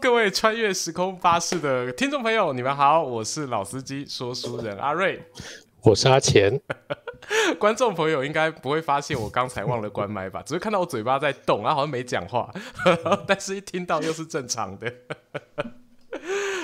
[0.00, 5.20] 各位穿越时空巴士的听众朋友，你们好，我是老司机说书人阿瑞，
[5.82, 6.60] 我是阿钱。
[7.58, 10.40] 观众朋友应该不会发现我刚才忘了关麦吧？
[10.46, 12.52] 只是看到我嘴巴在动，然后好像没讲话，
[13.26, 14.92] 但是一听到又是正常的。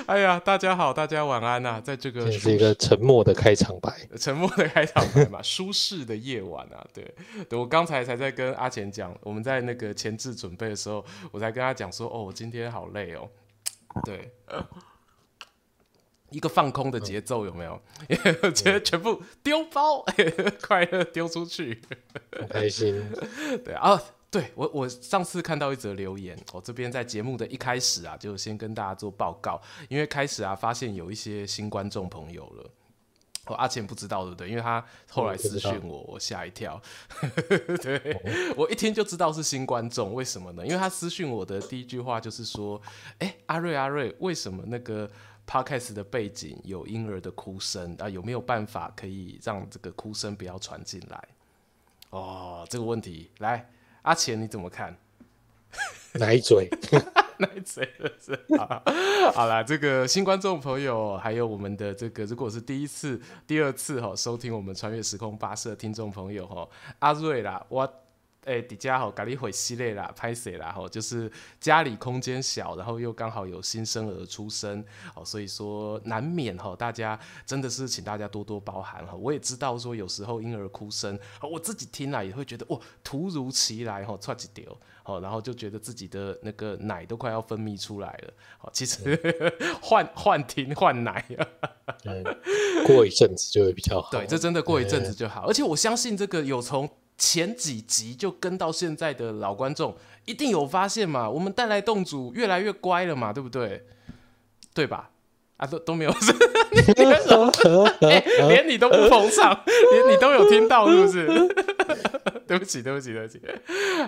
[0.06, 1.80] 哎呀，大家好，大家晚安呐、啊！
[1.80, 3.90] 在这个这是一个沉默的开场白，
[4.20, 7.14] 沉默的开场白嘛， 舒适的夜晚啊，对，
[7.48, 13.27] 对我刚才才在跟阿钱讲，我们在那个前置准备的时候，我才跟他讲说，哦，我今天好累哦，
[14.04, 14.30] 对，
[16.28, 17.80] 一个放空的节奏有没有？
[18.42, 20.05] 我觉得全部丢包，
[20.60, 21.80] 快乐丢出去，
[22.30, 23.02] 很开心，
[23.64, 24.00] 对啊。
[24.34, 32.69] 对我，我上次看到一则留言，我、这边在节目的一开始啊，就先跟大家做报告，因为开始啊，发现有一些新观众朋友了。
[33.47, 34.48] 哦，阿钱不知道对不对？
[34.48, 36.83] 因为他后来私讯我，我吓一跳。
[37.81, 38.20] 对、
[38.56, 40.67] 我一听就知道是新观众，为什么呢？
[40.67, 42.83] 因为他私讯我的第一句话就是说
[43.20, 45.08] ：“哎，阿瑞阿瑞，为什么那个
[45.47, 48.08] podcast 的背景有婴儿的哭声啊？
[48.08, 51.28] 有没有办法可以让这个哭声不要传进来？”
[52.11, 53.70] 哦，这个问题来。
[54.05, 54.97] 阿钱你怎么看？
[56.14, 56.69] 奶嘴，
[57.38, 58.83] 奶嘴是好，
[59.34, 66.69] 好啦，这个新观众朋友，还有我们的这个，如果是第一次、第二次哈收听我们穿越时空巴士的听众朋友哈，
[67.00, 68.03] 阿瑞啦，我。
[68.45, 79.14] 哎，底下吼，咖喱会系列啦，拍摄啦，吼，就是家里空间小，然后又刚好有新生儿出生，哦，所以说难免哈，大家真的是请大家多多包涵哈。
[79.14, 89.19] 我也知道说有时候婴儿哭声，我自己听了也会觉得哇，突如其来哈，差几丢，哦，然后就觉得自己的那个奶都快要分泌出来了，哦，其实
[89.81, 91.25] 换换 听换奶，
[92.86, 94.11] 过一阵子就会比较好。
[94.11, 96.86] 对，这真的过一阵子就好，而且我相信这个有从。
[97.17, 103.86] 前几集就跟到现在的老观众一定有发现嘛，我们带来洞主越来越乖了嘛，对不对？
[104.75, 105.11] 对吧？
[105.57, 106.11] 啊，都都没有，
[108.01, 111.29] 欸、 连你都不捧场，连你都有听到是不是？
[112.47, 113.41] 对不起，对不起，对不起。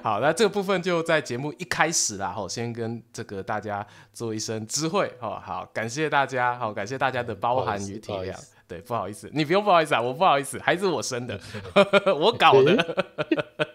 [0.03, 8.35] 好，那这个部分就在节目一开始啦，好，先跟这个大家做一声知会，好好，感谢大家，好，感谢大家的包涵与体谅。
[8.69, 11.41] 对，不好意思，你不用不好意思啊，我不好意思，还是我生的，
[12.19, 13.07] 我搞的。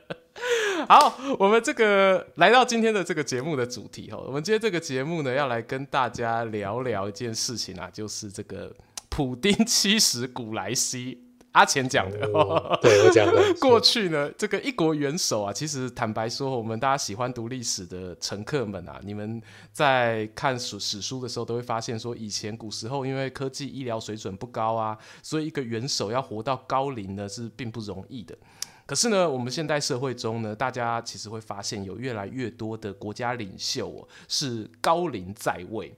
[0.89, 8.75] 好，我们这个来到今天的这个节目的主题哈，我们今天这个节目呢，要来跟大家聊聊一件事情啊，就是这个
[9.09, 11.30] 普丁七十古来稀。
[11.51, 13.41] 阿钱讲的，哦、对我讲的。
[13.59, 19.41] 过去呢，这个一国元首啊，其实坦白说，我们大家喜欢读历史的乘客们啊，你们
[19.73, 28.37] 在看史史书的时候，都会发现说，以前古时候因为科技医疗水准不高啊，所以一个元首要活到高龄呢是并不容易的。
[28.85, 35.93] 可是呢，我们现代社会中呢，大家其实会发现有越来越多的国家领袖、哦、是高龄在位。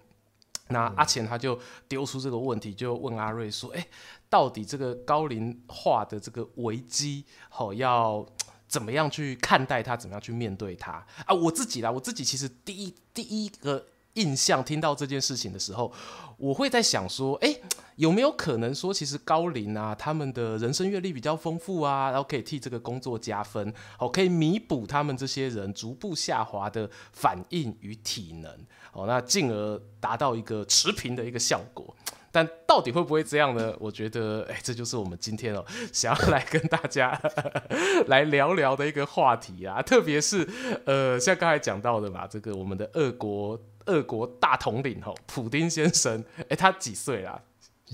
[0.69, 3.87] 那阿钱他就丢出这个问题，就问阿瑞说：“哎、欸，
[4.33, 8.25] 到底这个高龄化的这个危机，好、要
[8.67, 9.95] 怎么样去看待它？
[9.95, 10.93] 怎么样去面对它？
[11.27, 13.85] 啊，我自己啦，我自己其实第一第一个
[14.15, 15.93] 印象听到这件事情的时候，
[16.37, 17.55] 我会在想说：哎、
[17.97, 28.51] 有没有可能说，其实高龄啊，他们的人生阅历比较丰富啊，然后可以替这个工作加分，好、可以弥补他们这些人逐步下滑的反应与体能。”
[28.93, 31.95] 哦，那进而达到一个持平的一个效果，
[32.33, 33.71] 但到底会不会这样呢？
[33.79, 35.63] 我觉得，哎，这就是我们今天哦
[35.93, 37.17] 想要来跟大家
[38.07, 39.79] 来聊聊的一个话题啊。
[39.83, 40.45] 特别是
[40.85, 47.39] 呃，像刚才讲到的嘛，这个我们的俄国俄国大统领哦，普丁先生，哎，他几岁啦？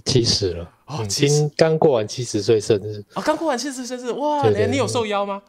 [0.06, 5.42] 七十了，哦，已经刚过完七十岁生日哦，刚过完七十岁生日，哇，对对对，你有受邀吗？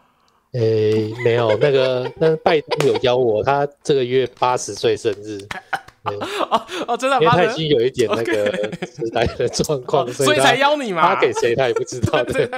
[0.53, 5.39] 诶、欸，没有，那个，那拜登有邀我，他这个月八十岁生日。
[6.03, 8.53] 哦哦，真的，因为他已经有一点那个
[8.87, 11.15] 时代的状况，哦，所以才邀你嘛。
[11.15, 12.23] 他给谁他也不知道。
[12.25, 12.49] 对，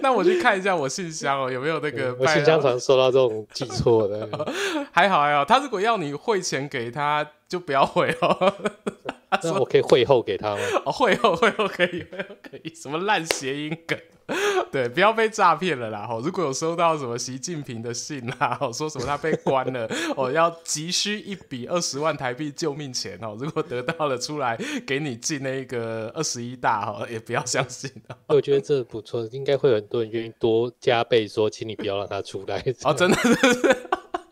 [0.00, 2.14] 那我去看一下我信箱哦，有没有那个？
[2.18, 4.28] 我信箱常收到这种记错的。
[4.92, 8.54] 还好还好，他如果要你汇钱给他，就不要汇哦。
[9.42, 10.60] 那我可以汇后给他吗？
[10.86, 13.98] 哦，汇后汇后可以，汇后可以，什么烂谐音梗？
[14.72, 16.08] 对，不要被诈骗了啦！
[16.22, 27.90] 如果有收到什么习近平的信啦，说什么他被关了，哦，要急需一笔二十万台币救命钱哦，如果得到了出来给你进那个二十一大哈，也不要相信。
[28.26, 32.64] 我觉得这不错，应该会有很多人愿意多加倍说，请你不要让他出来。
[32.82, 33.76] 哦，真的，真的，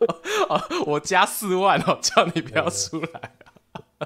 [0.48, 3.32] 哦，我加四万哦，叫你不要出来。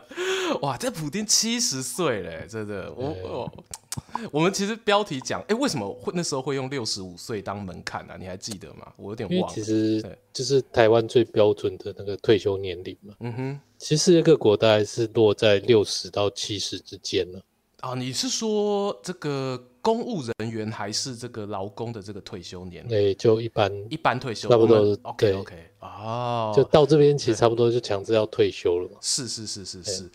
[0.63, 3.65] 哇，这普丁七十岁嘞，真的，我我。
[4.31, 8.15] 我们其实标题讲，哎，为什么会那时候会用六十五岁当门槛呢？
[8.19, 8.93] 你还记得吗？
[8.99, 9.55] 我有点忘了。
[9.55, 10.05] 其实
[10.35, 13.15] 就是台湾最标准的那个退休年龄嘛。
[13.21, 17.41] 嗯哼，其实世界各国大概是落在六十到七十之间呢。
[17.81, 22.89] 啊，你是说这个公务人员还是这个劳工的这个退休年龄？
[22.89, 24.99] 对，就一般一般退休，差不多。
[25.03, 28.99] OK OK，哦，就到这边其实差不多就强制要退休了嘛。
[29.01, 30.11] 是是是是是。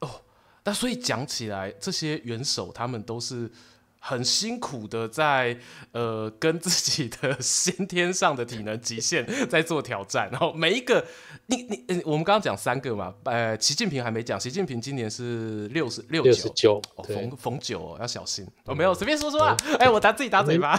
[0.00, 0.10] 哦，
[0.62, 3.50] 那所以讲起来，这些元首他们都是。
[4.06, 5.58] 很辛苦的在
[5.92, 11.02] 呃跟自己的先天上的体能极限在做挑战，然后每一个
[11.46, 20.78] 你你我们刚刚讲三个嘛，呃，习近平还没讲，习近平今年是六十六十九，逢逢九哦，要小心哦，没有随便说说啊，哎，我打自己打嘴巴，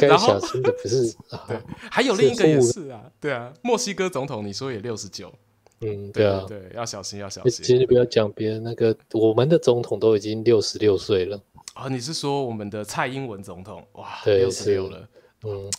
[0.00, 1.12] 该小心的不是，
[1.48, 1.60] 对，
[1.90, 5.34] 还有另一个也是啊，对啊，墨西哥总统你说也六十九。
[5.80, 7.64] 嗯，对啊，对，要小心，要小心。
[7.64, 11.40] 其实不要讲别人，那个我们的总统都已经六十六岁了。
[11.78, 13.86] 啊，你是说我们的蔡英文总统？
[13.92, 15.08] 哇，六十六了，
[15.44, 15.70] 嗯，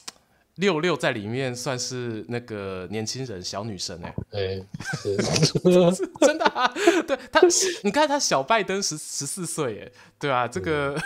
[0.55, 4.61] 六六在里面算是那个年轻人、小女生哎，哎，
[6.21, 6.73] 真的啊，
[7.05, 7.41] 对他，
[7.83, 10.97] 你看他小拜登十十四岁哎，对啊，这个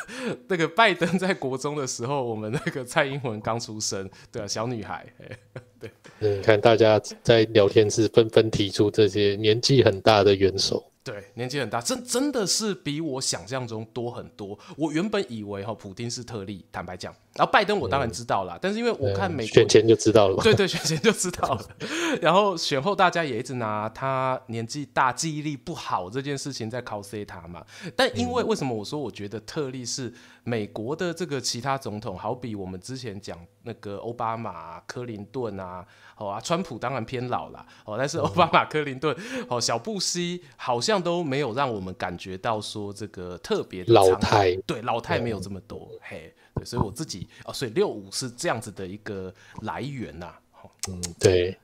[0.48, 5.38] 那个拜登在国中的时候，我们那个蔡英文刚出生，对啊，小女孩哎，
[5.80, 5.90] 对。
[6.20, 14.58] 嗯，看大家在聊天室纷纷提出这些年纪很大的元首，对，年纪很大，真真的是比我想象中多很多。
[14.78, 21.66] 我原本以为哈，普丁是特例，坦白讲，然后拜登我当然知道了，嗯、但是因为我看美国选前就知道了，对对，选前就知道了。
[22.22, 27.66] 然后选后大家也一直拿他年纪大、记忆力不好这件事情在考 C 他嘛。
[27.96, 30.14] 但因为为什么我说我觉得特例是
[30.44, 35.86] 美国的这个其他总统，好比我们之前讲那个奥巴马、克林顿啊。
[36.16, 39.14] 好啊，川普当然偏老了，哦，但是奥巴马、克林顿、
[39.50, 50.40] 哦，小布希好像都没有让我们感觉到说这个特别的老态，对，老态没有这么多，嗯、嘿，对，所以我自己哦，所以六五是这样子的一个来源呐、啊，
[50.88, 51.58] 嗯，对，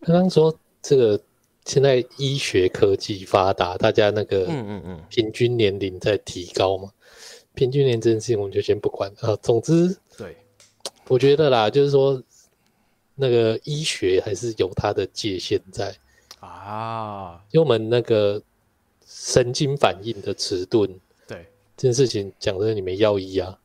[0.00, 1.20] 刚刚说这个
[1.64, 6.90] 现在医学科技发达，大家那个嗯嗯嗯，平均年龄在提高嘛，
[7.54, 10.36] 平均年龄这件事情我们就先不管啊，总之，对，
[11.08, 12.22] 我觉得啦，就是说。
[13.18, 15.96] 那个医学还是有它的界限在
[16.38, 18.42] 啊，因为我们那个
[19.06, 20.86] 神经反应的迟钝，
[21.26, 21.46] 对
[21.78, 23.58] 这件事情讲的你没药医啊。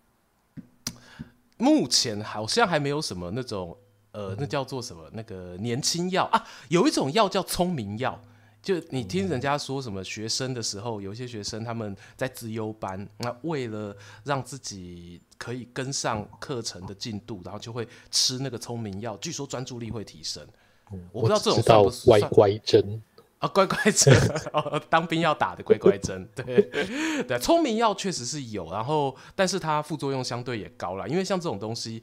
[1.62, 3.78] 目前好像还没有什么那种
[4.12, 8.20] 呃，那叫做什么那个年轻药啊，有一种药叫聪明药。
[8.64, 20.46] 就你听人家说什么学生的时候，有些学生他们在自优班，那为了让自己可以跟上课程的进度，然后就会吃那个聪明药，据说专注力会提升。
[20.94, 23.02] 嗯、我不知道这种算不算乖乖针
[23.42, 24.16] 啊，乖乖针
[24.54, 26.28] 哦，当兵要打的乖乖针。
[26.34, 26.62] 对
[27.28, 32.02] 对，聪明药确实是有，然后但是它副作用相对也高了，因为像这种东西。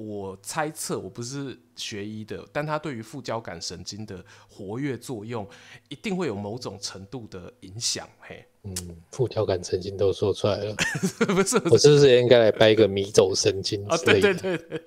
[0.00, 5.44] 我猜测，我不是学医的，但它对于副交感神经的活跃作用，
[5.88, 8.08] 一定会有某种程度的影响。
[8.20, 8.76] 嘿，嗯，
[9.10, 10.76] 副交感神经都说出来了，
[11.26, 13.96] 不是，我是不是应该来掰一个迷走神经啊？
[14.06, 14.78] 对对对对，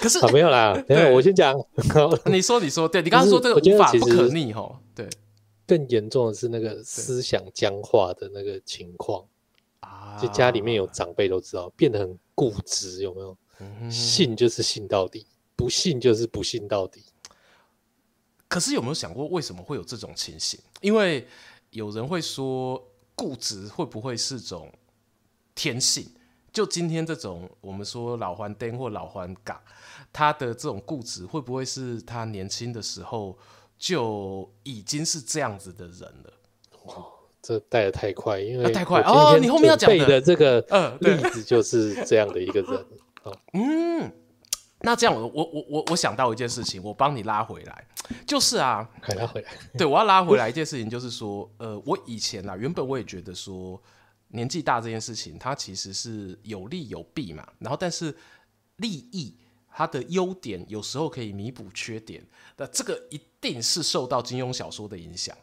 [0.00, 1.54] 可是、啊、没有啦，等下我先讲。
[2.24, 5.06] 你说，你说，对你刚刚说这个无法不可逆哈，对，
[5.66, 9.26] 更严重的是那个思想僵化的那个情况
[9.80, 13.36] 啊，就家里面有长辈都知道，变得很固执，有没有？
[13.90, 17.02] 信就是信到底，不信就是不信到底。
[18.48, 20.60] 可是有没有想过，为什么会有这种情形？
[20.82, 21.26] 因为
[21.70, 22.82] 有人会说，
[23.14, 24.70] 固执会不会是种
[25.54, 26.06] 天性？
[26.52, 29.56] 就今天这种我们说老黄灯或老顽童，
[30.12, 33.36] 他的这种固执，会不会是他年轻的时候
[33.78, 36.32] 就已经是这样子的人了？
[36.84, 37.04] 哇，
[37.42, 39.38] 这带的太快，因为太快哦！
[39.40, 40.60] 你后面要讲的这个
[41.00, 42.86] 例子就是这样的一个人。
[43.54, 44.12] 嗯，
[44.80, 47.86] 那这样我我我我我想到一件事情，我帮你拉回来，
[48.26, 53.82] 就是啊，拉回来，对，我要拉回来一件事情，就是说， 呃，我以前啊，原本我也觉得说，
[54.28, 58.16] 年纪大这件事情，它其实是有利有弊嘛，然后但是
[58.76, 59.36] 利益
[59.76, 62.24] 它的优点有时候可以弥补缺点，
[62.56, 65.36] 那这个一定是受到金庸小说的影响。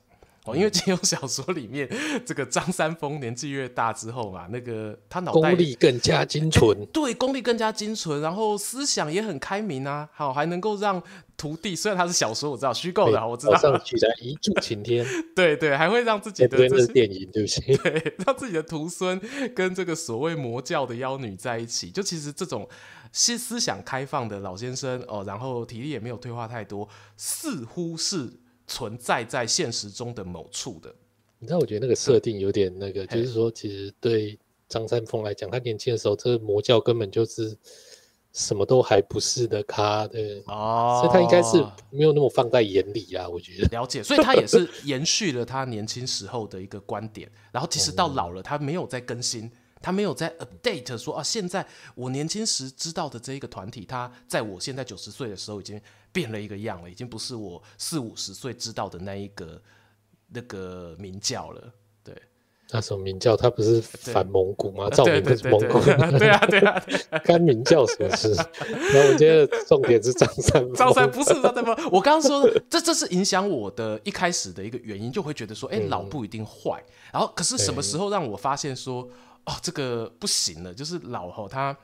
[0.46, 1.88] 哦，因为金庸小说里面，
[2.26, 11.02] 这个张三丰年纪越大之后嘛，那个他脑袋功力更加精纯，欸，对，功力更加精纯，然后思想也很开明啊，好，还能够让
[11.38, 19.22] 徒弟，虽然他是小说，我知道虚构的，我知道，早上起来一柱擎天， 对对，还会让自己的这是电影，对不起，对，让自己的徒孙
[19.56, 22.68] 跟这个所谓魔教的妖女在一起，就其实这种
[23.14, 28.42] 思思想开放的老先生哦，然后体力也没有退化太多，似乎是。
[28.66, 30.90] 存在在现实中的某处的，
[31.38, 31.60] 你知道？
[31.60, 34.40] 我觉得那个设定有点那个，嗯、就是说，其实对
[34.70, 37.56] 张三丰来讲，他年轻的时候，这个魔教根本就是
[38.32, 41.58] 什么都还不是的咖，对哦，所以他应该是
[41.92, 43.68] 没有那么放在眼里啊，我觉得。
[43.78, 49.52] 了解，所以 他也是延续了他年轻时候的一个观点，然后其实到老了，他没有再更新。
[49.84, 51.64] 他没有在 update 说啊，现在
[51.94, 55.80] 我年轻时知道的这一个团体，他在我现在九十岁的时候已经
[56.14, 59.62] 变了一个样了，已经不是我四五十岁知道的那一个
[60.30, 61.74] 那个明教了。
[62.02, 62.16] 对，
[62.70, 63.36] 那什么明教？
[63.36, 64.88] 他不是反蒙古吗？
[64.96, 65.82] 赵明不是蒙古？
[66.18, 66.86] 对啊，对啊，
[67.26, 68.34] 干明教什么事？
[68.34, 71.76] 然后我觉得重点是张三，张三不是张三丰。
[71.92, 76.82] 我刚刚说的，这这是影响我的一开始的一个原因，就会觉得说，哎、欸，老不一定坏。
[77.12, 79.06] 然后，可是什么时候让我发现说？
[79.46, 81.78] 哦，这个不行了，就是老吼，他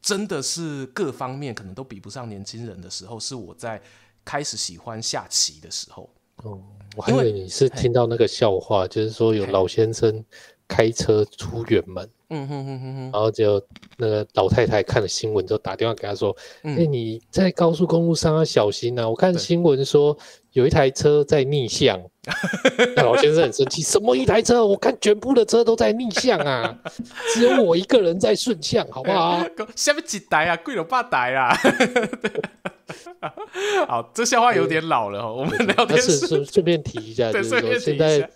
[0.00, 3.80] 真的是各方面可能都比不上年轻人的时候，是我在
[4.24, 6.08] 开始喜欢下棋的时候。
[6.44, 6.60] 哦，
[6.96, 10.24] 我还以为你是听到那个笑话，就是说有老先生
[10.68, 13.60] 开车出远门，嗯哼哼哼哼，然后就
[13.98, 19.08] 那个老太太看了新闻，就打电话给他说：“哎、嗯，你在高速公路上要小心啊！
[19.08, 20.16] 我看新闻说
[20.52, 22.00] 有一台车在逆向。”
[22.96, 24.64] 那老先生很生气，什么一台车？
[24.64, 26.78] 我看全部的车都在逆向啊，
[27.32, 29.42] 只有我一个人在顺向，好不好？
[29.74, 31.56] 下面几台啊，贵了八台啊。
[33.88, 38.28] 好，这笑话有点老了，我们聊天是顺顺便提一下，就是说现在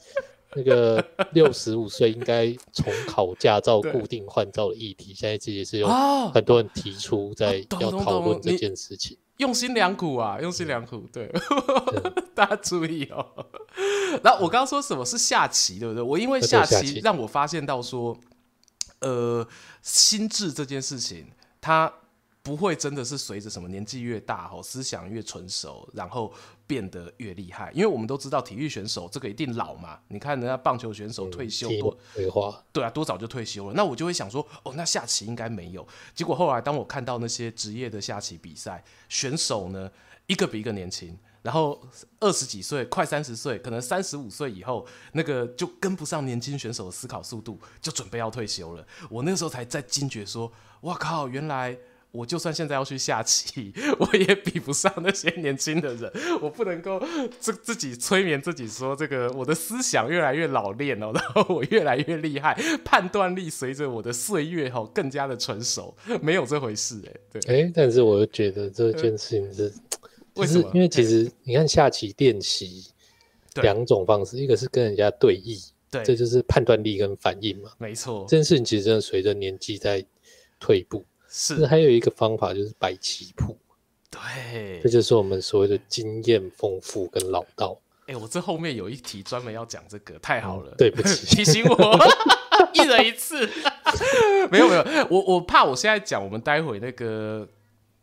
[0.55, 5.89] 那个六十五岁应该重考驾照、固定换照的议题，现在这也是有
[6.33, 9.19] 很多人提出在要讨论这件事情。
[9.39, 11.33] 用心良苦啊，用心良苦，对，
[12.35, 13.47] 大家注意哦。
[14.23, 16.03] 然后我刚刚说什么是下棋，对不对？
[16.03, 18.17] 我因为下棋让我发现到说，
[19.01, 19.47] 呃，
[19.83, 21.27] 心智这件事情，
[21.61, 21.93] 它。
[22.45, 26.31] 不会真的是随着什么年纪越大吼，思想越成熟，然后
[26.67, 27.73] 变得越厉害。
[27.73, 29.99] 因为我们都知道体育选手这个一定老嘛。
[30.09, 33.73] 你看人家棒球选手退休多，退化，对啊，多早就退休了。
[33.75, 35.89] 那我就会想说，哦，那下棋应该没有。
[36.15, 39.91] 结果后来当我看到那些职业的下棋比赛选手呢，
[40.27, 41.81] 一个比一个年轻，然后
[42.21, 48.87] 二十几岁，快三十岁，可能三十五岁以后，那个就跟不上年轻选手的思考速度，就准备要退休了。
[49.09, 51.79] 我那个时候才在惊觉说，哇靠，原来。
[52.15, 56.11] 我就算现在要去下棋， 我也比不上那些年轻的人。
[56.41, 57.03] 我不能够
[57.41, 62.55] 自自己催眠自己说，这个我的思想越来越老练哦， 然后我越来越厉害，
[62.85, 65.93] 判断力随着我的岁月哦更加的成熟，
[66.23, 67.13] 没有这回事哎。
[67.33, 69.73] 对，哎、欸，但是我又觉得这件事情是，
[70.37, 70.71] 为什么？
[70.73, 72.85] 因为其实你看下棋练习
[73.57, 77.73] 两种方式，一个是跟人家对弈，对，这就是判断力跟反应嘛。
[77.79, 80.05] 没错，这件事情其实真的随着年纪在
[80.61, 81.05] 退步。
[81.37, 83.59] 是，还有一个方法就是摆棋谱，
[84.09, 87.77] 对，这就是我们所谓的经验丰富跟老道。
[88.07, 91.99] 哎、欸，我这后面有一题专门要讲这个，太好了，嗯、对不起， 提醒我
[92.73, 93.51] 一人一次。
[94.53, 97.49] 没有没有，我我怕我现在讲，我们待会那个。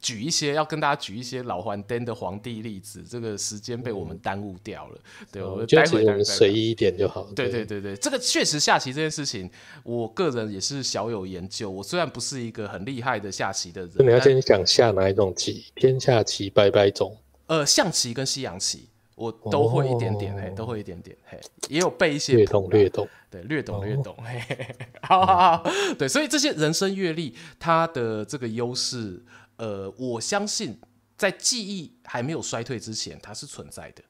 [0.01, 4.99] 举一些要跟大家举一些老还灯的皇帝例子，这个时间被我们耽误掉了。
[5.19, 7.23] 嗯、对，我们待会我们随意一点就好。
[7.35, 9.47] 对对对对，这个确实下棋这件事情，
[9.83, 11.69] 我个人也是小有研究。
[11.69, 15.65] 我虽然不是一个很厉害的下棋的人，那你要先讲下哪一种棋？
[15.75, 17.15] 天下棋、拜拜种。
[17.45, 21.39] 呃，象棋跟西洋棋我都会一点点，哦、嘿，都会一点点，嘿，
[21.69, 22.33] 也有背一些。
[22.33, 29.21] 略懂略懂，对，略懂略懂，嘿、哦，嘿，好好好，对，所以这些人生阅历，它的这个优势。
[29.61, 30.75] 呃，我相信
[31.15, 34.03] 在记忆还没有衰退之前，它是存在的。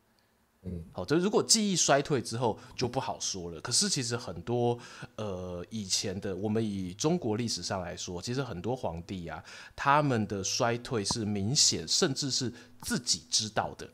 [0.64, 3.60] 嗯，好，就如果记忆衰退之后，就不好说了。
[3.60, 4.80] 可是其实很多
[5.18, 9.44] 呃以前的，我们以中国历史上来说，其实很多皇帝啊，
[9.76, 12.54] 他们的衰退是明显，甚至是
[12.84, 13.90] 自己知道的。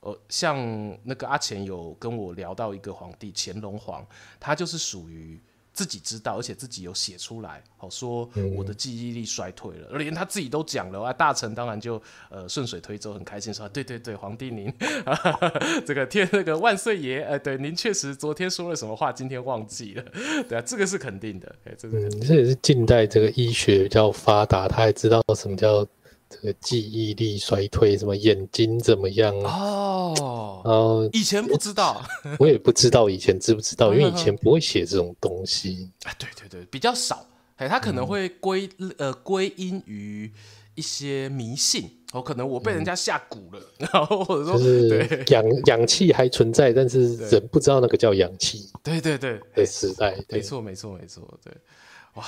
[0.00, 0.56] 呃，像
[1.04, 4.06] 那个阿钱有跟我聊到一个皇帝乾隆皇，
[4.40, 5.38] 他就是属于。
[5.72, 11.12] 自己知道，而且自己有写出来，好说我的记忆力衰退了，连他自己都讲了啊。
[11.12, 14.72] 大臣当然就呃顺水推舟，很开心说，对对对，皇帝您
[15.86, 20.04] 这个天那个万岁爷，呃，对您确实昨天说了什么话，今天忘记了，
[20.48, 25.86] 对啊，这个是肯定的，哎，这个、嗯、这也是近代这个医学比较发达，他还知道什么叫。
[26.32, 29.36] 这个记忆力衰退，什么眼睛怎么样？
[29.40, 32.02] 哦，呃，以前不知道，
[32.40, 35.90] 我也不知道以前知不知道，因为以前不会写这种东西。
[36.04, 36.12] 啊。
[36.18, 40.32] 对对对，比较少，哎，他可能会归、嗯、呃归因于
[40.74, 48.70] 一些迷信，哦，可能我被人家下蛊了，嗯、 然后或者说就是氧氧气还存在，但是人不知道那个叫氧气。
[48.82, 51.52] 对对对，对时代，没错没错没错，对，
[52.14, 52.24] 哇。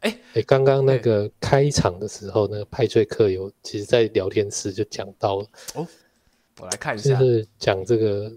[0.00, 5.86] 哎哎，刚刚那个开场的时候，那个派翠克有其实，在聊天室就讲到了哦，
[6.58, 8.32] 我来看一下，就是讲这个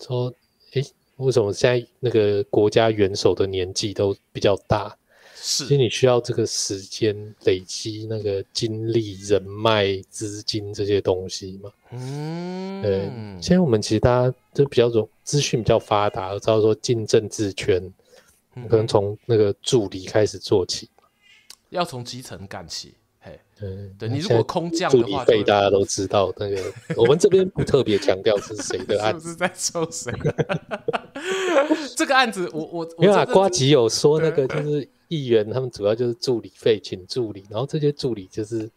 [0.00, 0.32] 说，
[0.72, 0.82] 哎，
[1.16, 4.96] 为什么现在那个国家元首的年纪都比较大？
[5.36, 11.70] 是，其实你需要这个时间累积那个精力、人脉、资金这些东西嘛。
[11.90, 13.10] 嗯，对。
[13.42, 17.92] 现在我们其实大家都比较容资讯比较发达，知道说进政治圈，
[18.70, 20.93] 可能从那个助理开始做起，嗯、
[21.70, 22.94] 要从基层干起。
[23.56, 26.60] 对，对你如果空降的话，助理费大家都知道那个，
[27.00, 30.12] 我们这边不特别强调是谁的 案子，在抽谁？
[31.96, 38.68] 这个案子我我没有啊，瓜吉有说那个就是议员，他们主要就是助理费，请助理，然后这些助理就是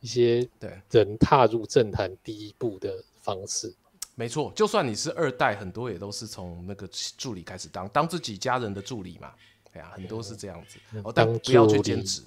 [0.00, 2.92] 一些对人踏入政坛第一步的
[3.22, 3.72] 方式。
[4.16, 9.32] 没错，就算你是二代，很多也都是从那个助理开始当，当自己家人的助理嘛。
[9.74, 12.22] 哎呀，很多是这样子，哦，但不要去兼职。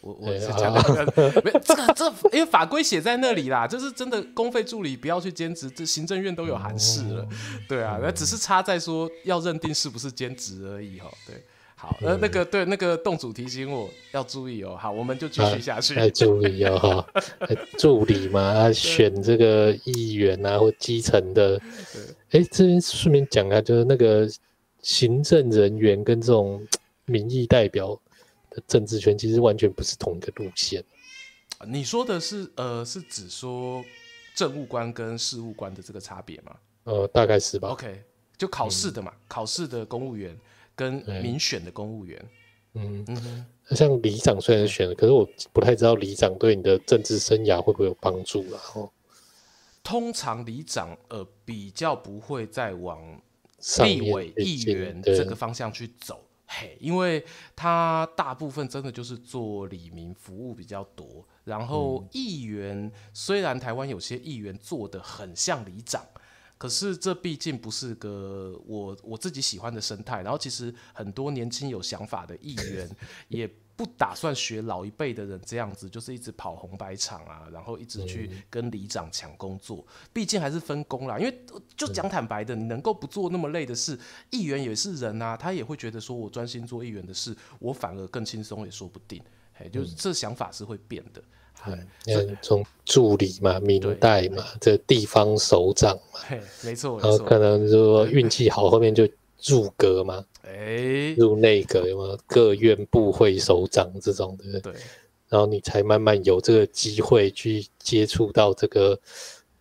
[0.00, 1.12] 我我是讲的，
[1.44, 7.26] 没这个这因为法规写在那里啦，就是真的公费助理不要去兼职，这行政院都有函释了，
[7.68, 11.10] 对啊，那只是差在说要认定是不是兼职而已哈。
[11.26, 11.42] 对，
[11.74, 15.96] 好，呃，那个对那个洞主提醒我要注意哦，好，我们就继续下去。
[15.96, 16.78] 要注意哦，
[17.10, 21.60] 哈，助理嘛，选这个议员啊或基层的，
[22.30, 24.30] 哎，这边顺便讲一下，就是那个
[24.80, 26.64] 行政人员跟这种
[27.08, 28.62] 民意代表的。
[28.66, 30.82] 政治圈其实完全不是同一个路线。
[31.66, 33.84] 你说的是呃，是指说
[34.34, 36.56] 政务官跟事务官的这个差别吗？
[36.84, 37.68] 呃，大概是吧。
[37.68, 38.02] OK，
[38.36, 40.36] 就考试的嘛，嗯、考试的公务员
[40.74, 42.30] 跟民选的公务员。
[42.74, 43.16] 嗯嗯
[43.66, 48.60] 哼，像里长虽然选了，可是我不太知道里长对你的政治生涯会不会有帮助了。
[48.74, 48.90] 哦，
[49.84, 53.00] 通常里长呃比较不会再往
[53.84, 56.24] 立委议员这个方向去走。
[56.48, 57.24] 嘿，因为
[57.54, 66.02] 他大部分真的就是做里民服务比较多，然后议员、嗯、虽然台湾有些议员做的很像里长，
[66.56, 70.22] 可是这毕竟不是个我我自己喜欢的生态。
[70.22, 72.88] 然后其实很多年轻有想法的议员
[73.28, 73.48] 也。
[73.78, 79.86] 不打算学老一辈的人这样子，就是一直跑红白场啊，然后一直去跟里长抢工作。
[80.12, 81.32] 毕竟还是分工啦，因为
[81.76, 83.96] 就讲坦白的，你能够不做那么累的事，
[84.30, 89.22] 议员也是人啊，他也会觉得说我专心做议员的事，我反而更轻松也说不定。
[89.54, 91.22] 嘿，就是这想法是会变的。
[91.66, 99.08] 嗯，从助理嘛、民代嘛、这地方首长嘛，嘿，没错，然后可能说运气好，后面就
[99.46, 100.24] 入阁嘛。
[100.42, 104.60] 哎，入内阁有没有各院部会首长这种的？
[104.60, 104.72] 对，
[105.28, 108.98] 然后你才慢慢有这个机会去接触到这个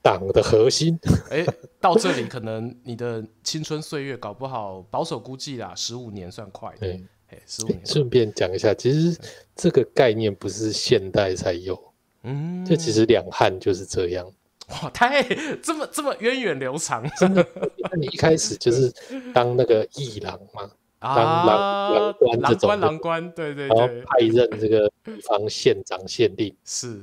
[0.01, 0.97] 党的核心。
[1.29, 1.45] 哎，
[1.81, 6.73] 到这里可能你的青春岁月搞不好保守估计啦，十五年算快。
[6.79, 7.85] 对，哎，十五年。
[7.85, 9.19] 顺便讲一下，其实
[9.55, 11.77] 这个概念不是现代才有，
[12.23, 14.31] 嗯，这其实两汉就是这样。
[14.67, 15.23] 哇，太
[15.61, 17.45] 这么这么源远流长，真的。
[17.89, 18.93] 那你一开始就是
[19.33, 27.01] 当那个议郎嘛， 当郎郎官这种，郎官，对对对，然后派任这个地方县长、县令是，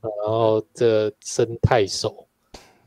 [0.00, 2.25] 然后这升太守。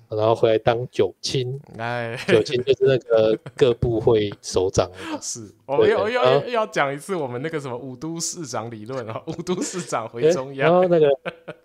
[0.09, 4.89] 然后回来当九卿， 哎，九卿就是那个 各部会首长。
[5.21, 10.71] 是，我们要要要讲一次我们那个什么五都市长理论啊，五都市长回中央。
[10.71, 11.07] 然后那个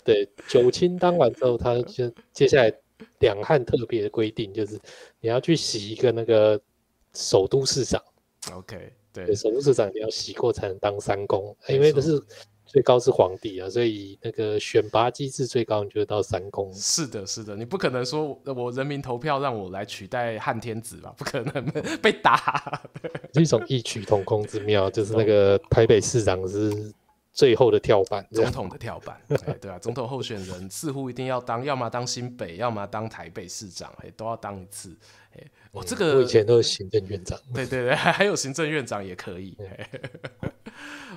[0.05, 2.73] 对九卿当完之后，他就接下来
[3.21, 4.79] 两汉特别的规定就是
[5.21, 6.61] 你要去洗一个那个
[7.15, 8.03] 首都市长。
[8.53, 12.23] OK，对，对，首都市长你要洗过才能当三公，因为这是。
[12.67, 16.73] 最高是皇帝啊，所以那个选拔机制最高，你就会到三公。
[16.75, 21.15] 是的，是的，你不可能说我人民投票让我来取代汉天子吧？
[21.17, 21.65] 不可能
[22.03, 22.83] 被打。
[23.35, 26.93] 是一种异曲同工之妙，就是那个台北市长是
[27.33, 29.21] 最后的跳板，总统的跳板。
[29.47, 34.97] 哎，对啊，总统候选人似乎一定要当，要么当新北，要么当台北市长，哎，都要当一次。
[35.37, 37.39] 哎，我这个我以前都是行政院长。
[37.53, 39.57] 对对对， 还有行政院长也可以。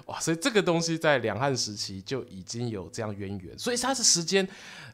[0.05, 4.47] 哇，所以这个东西在两汉时期就已经有这样渊源，所以它的时间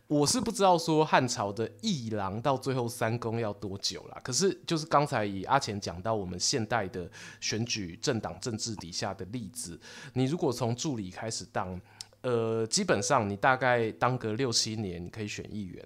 [0.07, 4.19] 我是不知道说汉朝的议郎到最后三公要多久啦。
[4.23, 7.09] 可是就是刚才以阿钱讲到我们现代的
[7.41, 9.79] 选举政党政治底下的例子，
[10.13, 11.79] 你如果从助理开始当，
[12.21, 15.85] 呃，基本上你大概当个六七年，你可以选议员，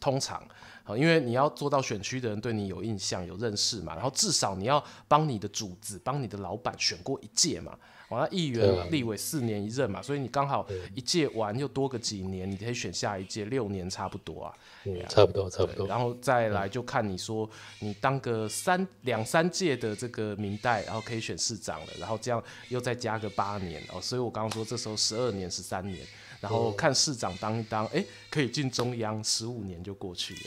[0.00, 0.42] 通常。
[0.84, 7.78] 好，因为你要做到选区的人对你有印象、有认识嘛，然后至少你要帮你的主子、帮你的老板选过一届嘛。
[8.08, 14.54] 完了，议员、立委四年一任嘛，所以你刚好一届完又多个几年，你可以选下一届，六年差不多啊。
[14.84, 15.86] 嗯，差不多，差不多。
[15.86, 23.98] 然后再来就看你说，你当个三两三届的这个民代，然后可以选市长了，然后这样又再加个八年哦。
[23.98, 26.06] 所以我刚刚说这时候十二年、十三年。
[26.42, 30.40] 然后看市长当一当，哎，可以进中央，十五年就过去了。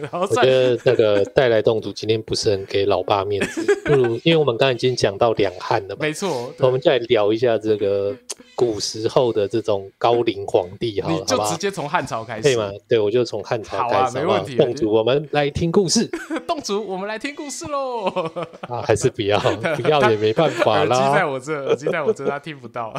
[0.00, 8.14] 然后我觉得那个带来洞主今天不是很给老爸面子，不如因为我们刚才已经讲到两汉了嘛，没错，我们再聊一下这个
[8.54, 12.70] 古时候的这种高龄皇帝，好，你就直接从汉朝开始，可以吗？
[12.88, 14.56] 对，我就从汉朝开始，好啊，没问题。
[14.56, 16.08] 洞主，我们来听故事。
[16.46, 18.06] 洞主，我们来听故事喽。
[18.62, 19.38] 啊，还是不要，
[19.76, 20.96] 不要也没办法啦。
[20.96, 22.94] 耳机在我这，耳机在我这，他听不到。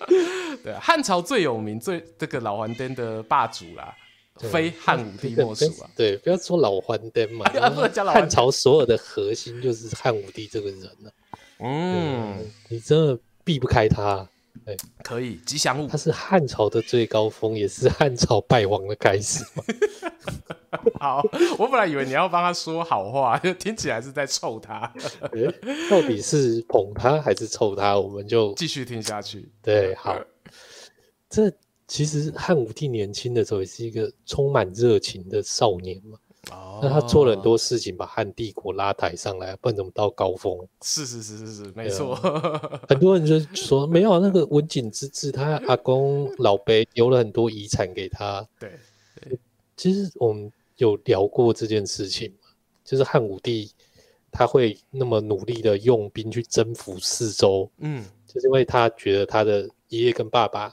[0.64, 3.94] 对，汉朝最有名、最这个老还登的霸主啦。
[4.48, 5.90] 非汉武帝莫属啊！
[5.96, 7.44] 对，不要说老还登嘛，
[8.12, 11.38] 汉朝所有的核心就是汉武帝这个人呢、啊。
[11.58, 14.26] 嗯，你真的避不开他。
[14.64, 15.86] 对，可以吉祥物。
[15.86, 19.44] 他是汉朝的最高峰，也是汉朝败亡的开始。
[20.98, 21.22] 好，
[21.58, 24.92] 我本来以为你要帮他说好话，就 听起来是在臭他。
[25.88, 27.98] 到底是捧他还是臭他？
[27.98, 29.48] 我们就继续听下去。
[29.62, 30.18] 对，好，
[31.28, 31.52] 这。
[31.90, 36.16] 其实汉武帝年轻的时候也是一个充满热情的少年嘛。
[36.52, 40.56] 哦，那他做了很多事情，把汉帝国拉抬上来，不然怎么到高峰？
[40.82, 42.14] 是是是是是，没错。
[42.88, 48.46] 很多人就说没有那个文景之治，他阿公老辈留了很多遗产给他。
[48.60, 48.70] 对，
[49.76, 52.50] 其实我们有聊过这件事情嘛，
[52.84, 53.68] 就是汉武帝
[54.30, 60.72] 他会那么努力的用兵去征服四周，嗯，就是因为他觉得他的爷爷跟爸爸。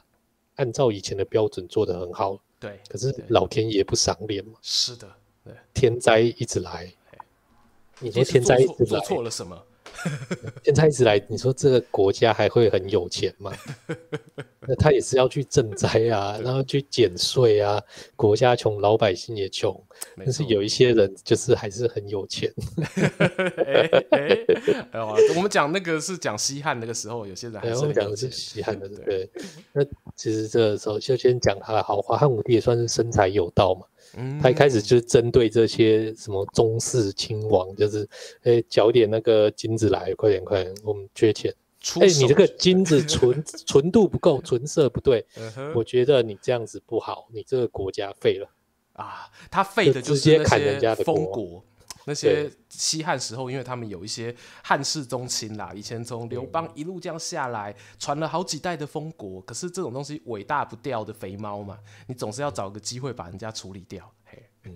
[0.58, 2.80] 按照以前的标准做得很好，对。
[2.88, 4.54] 可是老天爷不赏脸嘛？
[4.62, 5.12] 是的，
[5.44, 5.54] 对。
[5.74, 6.92] 天灾一直来，
[8.00, 9.64] 你说天灾一直来，做错了什么？
[10.64, 13.52] 天灾一直来，你说这个国家还会很有钱吗？
[14.70, 17.82] 那他也是要去赈灾啊，然后去减税啊。
[18.18, 19.82] 国家穷，老百姓也穷，
[20.18, 22.52] 但是有一些人就是还是很有钱。
[23.64, 25.00] 哎哎，
[25.36, 29.30] 我们讲那个是讲西汉那个时候，有些人还是讲的是西汉的，对。
[29.72, 29.84] 那
[30.16, 33.86] 其实这个时候就先讲他的好话，汉武帝也算是生财有道嘛。
[34.18, 38.08] 嗯、他一开始就是针对这些什么宗室亲王，就是
[38.44, 41.54] 哎，缴点那个金子来，快点快点，我们缺钱。
[42.02, 48.50] 哎，你这个金子纯纯 度不够，纯色不对，嗯，我觉得你这样子不好，你这个国家废了
[48.94, 49.30] 啊！
[49.50, 51.64] 他废的就是直接砍人家的封国。
[52.08, 59.42] 那些西汉时候，因为他们有一些汉室宗亲啦，以前从刘邦一路这样下来，传了好几代的封国。
[59.42, 64.10] 可是这种东西尾大不掉的肥猫嘛，你总是要找个机会把人家处理掉。
[64.24, 64.42] 嘿，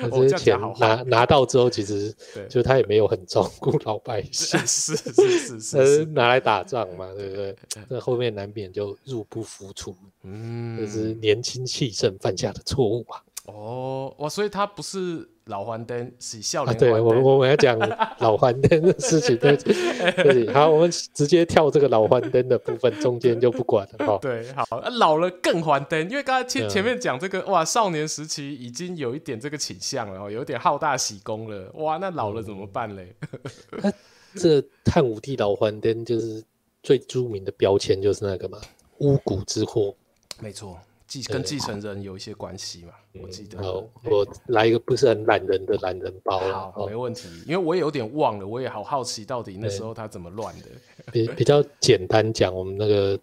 [0.00, 2.16] 嗯、这些钱拿拿到之后，其实
[2.48, 7.56] 就他也没有很照顾老百 姓，是是是是，是拿来打仗嘛，对不对？
[7.90, 13.22] 那后面难免就入不敷出，嗯，这是年轻气盛犯下的错误啊。
[13.46, 15.28] 哦，哇，所以他不是。
[15.46, 17.76] 老还灯是少年，对我我们要讲
[18.20, 24.16] 老还灯的事情，对 对，好，我们直接跳这个老还灯的部分，中间就不管了哈。
[24.22, 33.12] 对，好，老了更还灯，因为刚才前前面讲这个哇，少年时期已经有一点这个倾向了，有点好大喜功了，哇，那老了怎么办嘞？
[33.82, 33.92] 那
[34.36, 36.40] 这汉武帝老还灯就是
[36.84, 38.60] 最著名的标签就是那个嘛，
[38.98, 39.92] 巫蛊之祸，
[40.38, 40.78] 没错。
[41.08, 42.92] 继跟继承人有一些关系嘛？
[43.20, 43.62] 我记得。
[43.62, 46.72] 好，我来一个不是很懒人的懒人包了。
[46.72, 47.28] 好，没问题。
[47.46, 50.66] 因为我也有点忘了，我也好好奇到底那时候他怎么乱的。
[51.12, 53.18] 比比较简单讲，我们那个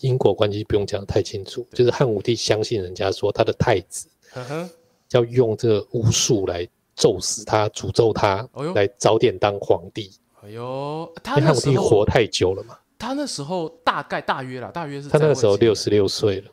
[0.00, 1.66] 因果关系不用讲的太清楚。
[1.72, 4.08] 就是汉武帝相信人家说他的太子，
[5.10, 10.12] 要用这个巫术来咒死他，诅咒他，来早点当皇帝。
[10.42, 12.78] 哎呦，他汉武帝活太久了嘛？
[12.98, 16.50] 他那时候大概大约啦，大约是他那个时候六十六岁了。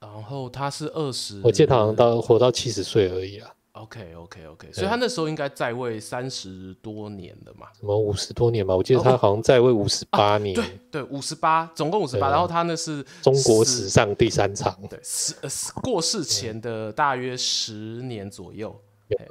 [0.00, 3.50] 然后他是二十，我记得他好像到活到七十岁而已啊。
[3.72, 7.68] OK OK OK，所以他那时候应该在位三十多年了嘛？
[7.78, 8.74] 什么五十多年嘛？
[8.74, 10.54] 我记得他好像在位五十八年。
[10.54, 12.28] 对对，五十八，总共五十八。
[12.28, 14.76] 然后他那是中国史上第三长。
[14.90, 15.48] 对，死呃
[15.80, 18.76] 过世前的大约十年左右。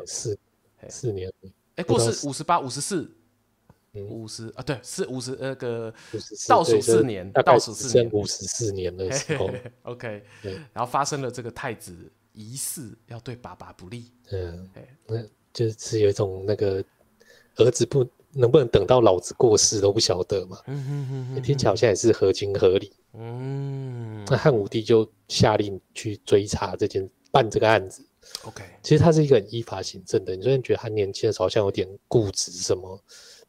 [0.06, 0.38] 四
[0.88, 1.30] 四年。
[1.76, 3.10] 哎，过世五十八，五十四。
[4.06, 5.94] 五十啊，对，是五十那个
[6.48, 9.50] 倒数四年，倒数四年，五十四年的时候，
[9.84, 10.22] OK，
[10.74, 11.96] 然后发生了这个太子
[12.34, 14.70] 疑似要对爸爸不利，嗯，
[15.08, 16.84] 那就是有一种那个
[17.56, 28.06] 儿子不能不能等到老子过世都不晓得嘛，嗯哼哼哼，听起来好像也是合情合理，嗯，那汉武帝就下令去追查这件办这个案子
[28.44, 33.02] ，OK，其实他是一个很依法行政的，你虽然觉得他年轻的时候好像有点固执什么。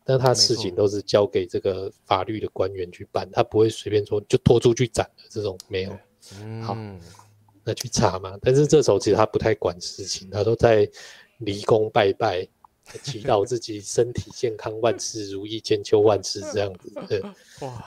[0.09, 5.91] 但他事情都是交给这个法律的官员去办，他不会随便说就拖出去斩了这种没有。
[6.63, 6.75] 好，
[7.63, 8.35] 那去查嘛。
[8.41, 10.91] 但是这时候其实他不太管事情，他都在
[11.41, 12.49] 离宫拜拜，
[13.03, 16.91] 祈祷自己身体健康，万事如意，千秋万世这样子。
[17.07, 17.21] 对，
[17.61, 17.85] 哇，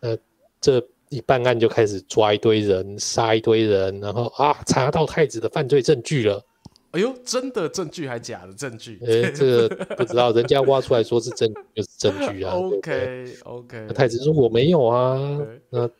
[0.00, 0.14] 那
[0.60, 6.44] 这一办案就开始抓一堆人，杀一堆人，然后啊查到太子的犯罪证据了，
[6.92, 8.98] 哎呦，真的证据还假的证据？
[9.02, 12.52] 哎，这个不知道， 人家挖出来说是证据就是证据啊。
[12.56, 13.88] OK OK。
[13.94, 15.90] 太子说我没有啊，那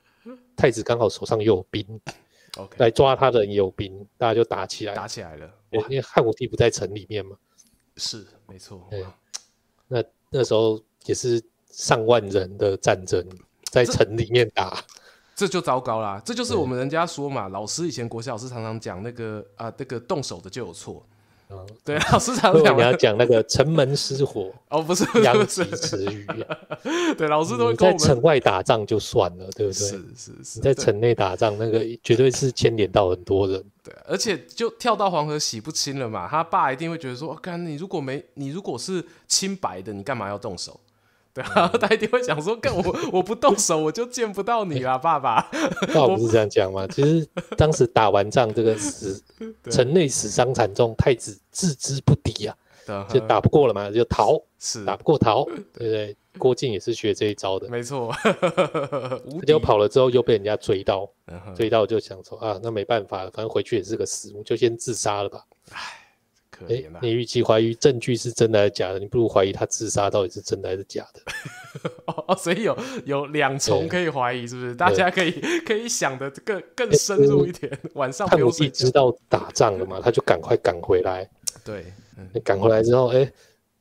[0.55, 1.85] 太子刚好手上又有兵
[2.59, 5.51] ，OK，来抓他的人也有兵，大家就打起来，打起来了。
[5.71, 7.37] 因为汉武帝不在城里面嘛。
[7.97, 8.89] 是，没错。
[9.89, 13.27] 那那时候也是上万人的战争，
[13.71, 14.85] 在城里面打。
[15.35, 16.21] 这就糟糕啦！
[16.25, 21.03] 这就是我们人家说嘛，老师以前国小老师常常讲那个啊，那个动手的就有错。
[21.51, 22.77] 嗯，对， 老师常常讲。
[22.77, 26.27] 你要讲那个城门失火 哦，不是，殃及池鱼。
[27.17, 27.99] 对，老师都会跟我们。
[27.99, 29.75] 在城外打仗就算了，对不对？
[29.75, 30.61] 是是是。
[30.61, 33.63] 在城内打仗，那个绝对是牵连到很多人。
[33.83, 40.79] 对，而且就跳到黄河洗不清了嘛，他爸一定会觉得说：“干，你如果没，你如果是清白的，你干嘛要动手？”
[41.35, 45.41] 对啊，他一定会想说：“干我我不动手，我就见不到你啊，爸爸。”
[45.95, 46.87] 爸不是这样讲吗？
[46.89, 49.23] 其实当时打完仗，这个死
[49.71, 52.57] 城内死伤惨重，太子自知不敌啊，
[53.09, 54.41] 就打不过了嘛，就逃。
[54.65, 56.17] 是打不过逃，对不对？
[56.39, 58.13] 郭靖也是学这一招的，没错。
[58.23, 61.11] 他就跑了之后又被人家追到，
[61.57, 65.45] 追到就想说啊，那没办法了，反正回去也是个死我，就先自杀了吧。
[66.69, 71.23] 哎、欸，你与其怀疑证据是真的还是假的，你不如怀疑他自杀到底是真的还是假的。
[72.27, 74.75] 哦，所以有有两重可以怀疑，是不是？
[74.75, 75.33] 大家可以
[75.67, 77.71] 可以想的更更深入一点。
[77.73, 81.29] 欸、晚上汉武帝知道打仗了嘛，他就赶快赶回来。
[81.65, 81.85] 对，
[82.45, 83.33] 赶、嗯、回来之后，哎、欸，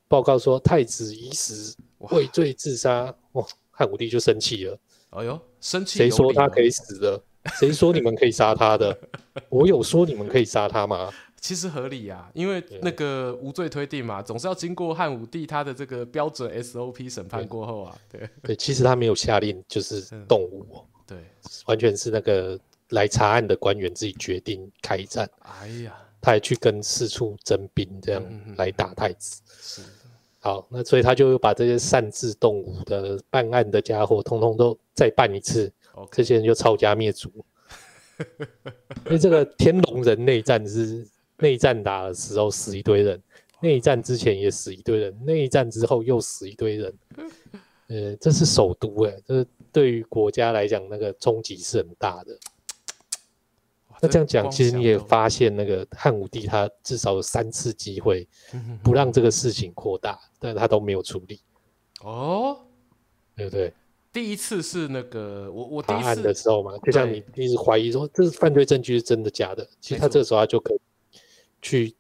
[0.08, 3.14] 报告说太子已死，畏罪自杀。
[3.34, 4.78] 哇，汉武帝就生气了。
[5.12, 5.98] 哎呦，生气！
[5.98, 7.22] 谁说他可以死的？
[7.60, 8.98] 谁说你们可以杀他的？
[9.50, 11.12] 我有说你们可以杀他吗？
[11.42, 17.98] 其实合理呀、啊，因为那个无罪推定嘛，总是要经过汉武帝他的这个标准 SOP 审判过后啊。
[18.08, 21.18] 对对，其实他没有下令，就是动武、对，
[21.66, 22.58] 完全是那个
[22.90, 25.28] 来查案的官员自己决定开战。
[25.40, 28.24] 哎呀，他还去跟四处征兵，这样
[28.56, 29.42] 来打太子。
[29.60, 35.74] 是、嗯，好，那所以他就把这些擅自动武的办案的家伙，通通都再办一次。
[36.12, 37.32] 这些人就抄家灭族。
[39.08, 41.04] 因为这个天龙人内战是。
[41.42, 43.22] 内战打的时候死一堆人，
[43.60, 46.94] 内战之前也死一堆人，内战之后又死一堆人。
[47.88, 52.38] 呃，这是首都哎，这对于国家来讲，那个冲击是很大的。
[54.02, 58.28] 那这样讲，其实你也发现，那个汉武帝他至少有三次机会
[58.82, 61.42] 不让这个事情扩大，但他都没有处理。
[62.02, 62.58] 哦，
[63.36, 63.74] 对不对？
[64.14, 70.80] 第一次是那个我我查案的时候嘛，就像你一直怀疑说这是犯罪证据是真的假的，其实他这个时候他就可以。
[71.62, 71.96] 去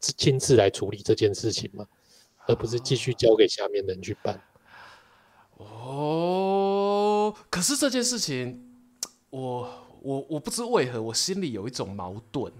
[0.00, 1.86] 亲自来处理这件事情嘛，
[2.46, 4.40] 而不是继续交给下面的人去办。
[5.56, 8.62] 哦，可是这件事情，
[9.30, 9.68] 我
[10.02, 12.52] 我我不知为何，我心里有一种矛盾。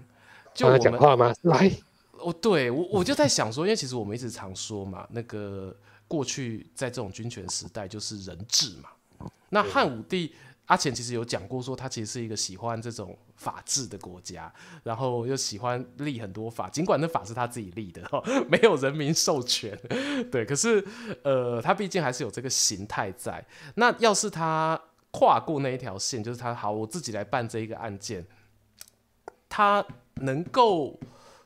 [0.53, 1.33] 就我们讲话吗？
[1.43, 1.71] 来，
[2.13, 5.75] 哦，对我我就在想说，因为其实我们一直常说嘛，那个
[6.07, 8.89] 过去在这种军权时代就是人治嘛，
[9.49, 10.33] 那汉武帝。
[10.69, 14.53] 阿钱其实有讲过，说他其实是一个喜欢这种法治的国家，
[14.83, 18.07] 然后又喜欢立很多法，尽管那法是他自己立的，
[18.47, 19.75] 没有人民授权，
[20.31, 20.45] 对。
[20.45, 20.85] 可是，
[21.23, 23.43] 呃，他毕竟还是有这个形态在。
[23.75, 24.79] 那要是他
[25.09, 28.23] 跨过那一条线，就是他好，我自己来办这一个案件，
[29.49, 29.83] 他
[30.17, 30.99] 能够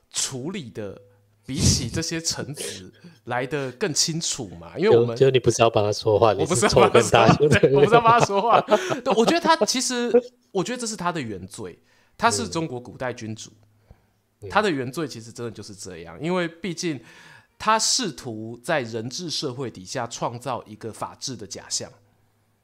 [0.10, 1.02] 处理的。
[1.46, 2.94] 比起这些臣子
[3.26, 4.78] 来的更清楚嘛？
[4.78, 7.38] 因为我们就你不是要帮他说话，我不是要帮他说话，
[7.72, 8.62] 我不是要帮他说话。
[9.04, 10.12] 对，我觉得他其实，
[10.52, 11.80] 我觉得这是他的原罪。
[12.16, 13.50] 他是中国古代君主，
[14.42, 16.16] 嗯、他的原罪其实真的就是这样。
[16.22, 17.02] 因为毕竟
[17.58, 21.92] 他试图在人治社会底下创造一个法治的假象，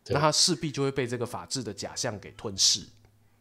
[0.10, 2.82] 那他势必就会被这个法治的假象给吞噬。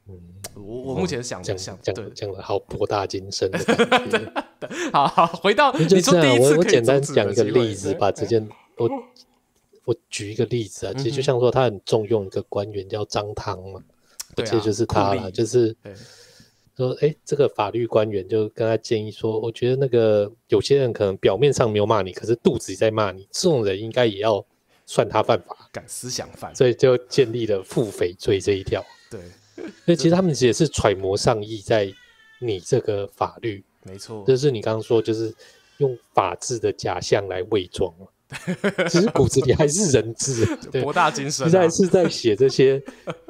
[0.09, 0.19] 嗯，
[0.55, 3.59] 我我目前想的想对讲的好博大精深的
[4.93, 8.11] 好好回到你说第一次，我我简单讲一个例子吧。
[8.11, 8.91] 这件 我
[9.85, 13.83] 我举一个例子啊，其实就像说他很重用一个官员叫张汤嘛，
[14.37, 15.75] 其实就是他了，就是
[16.77, 24.45] 说哎，这个法律官员就跟他建议说，我觉得那个有些人可能表面上没有骂你，可是肚子里在骂你，这种人应该也要
[24.87, 28.85] 算他犯法，敢思想犯，所以就建立了腹诽罪这一条。
[29.11, 29.21] 对。
[29.85, 31.93] 所以其实他们也是揣摩上意，在
[32.41, 35.35] 你这个法律，没错，就是你刚刚说，就是
[35.79, 38.07] 用法治的假象来伪装嘛。
[38.91, 40.45] 其实骨子里还是人治，
[40.83, 42.83] 博大精深，实在是在写这些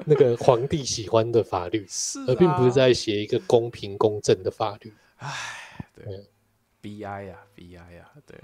[0.04, 1.86] 那个皇帝喜欢的法律，
[2.26, 4.92] 而并不是在写一个公平公正的法律。
[5.18, 5.30] 哎，
[5.94, 6.04] 对
[6.80, 8.36] ，，B I 呀，B I 呀，对。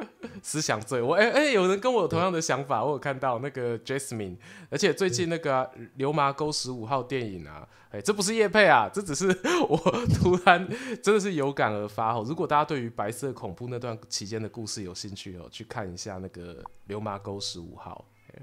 [0.42, 4.36] 思想罪，我哎哎、有人跟我有同样的想法，我有看到那个 Jasmine，
[4.70, 9.26] 而且最近那个、啊《流麻沟十五号》电影啊，哎、欸，这不是叶配啊，这只是
[9.68, 9.76] 我
[10.14, 10.68] 突然
[11.02, 12.24] 真的是有感而发哦。
[12.26, 16.54] 如果大家对于白色恐怖那段期间的故事有兴趣哦，去看一下那个
[16.86, 18.42] 《流麻沟十五号》欸。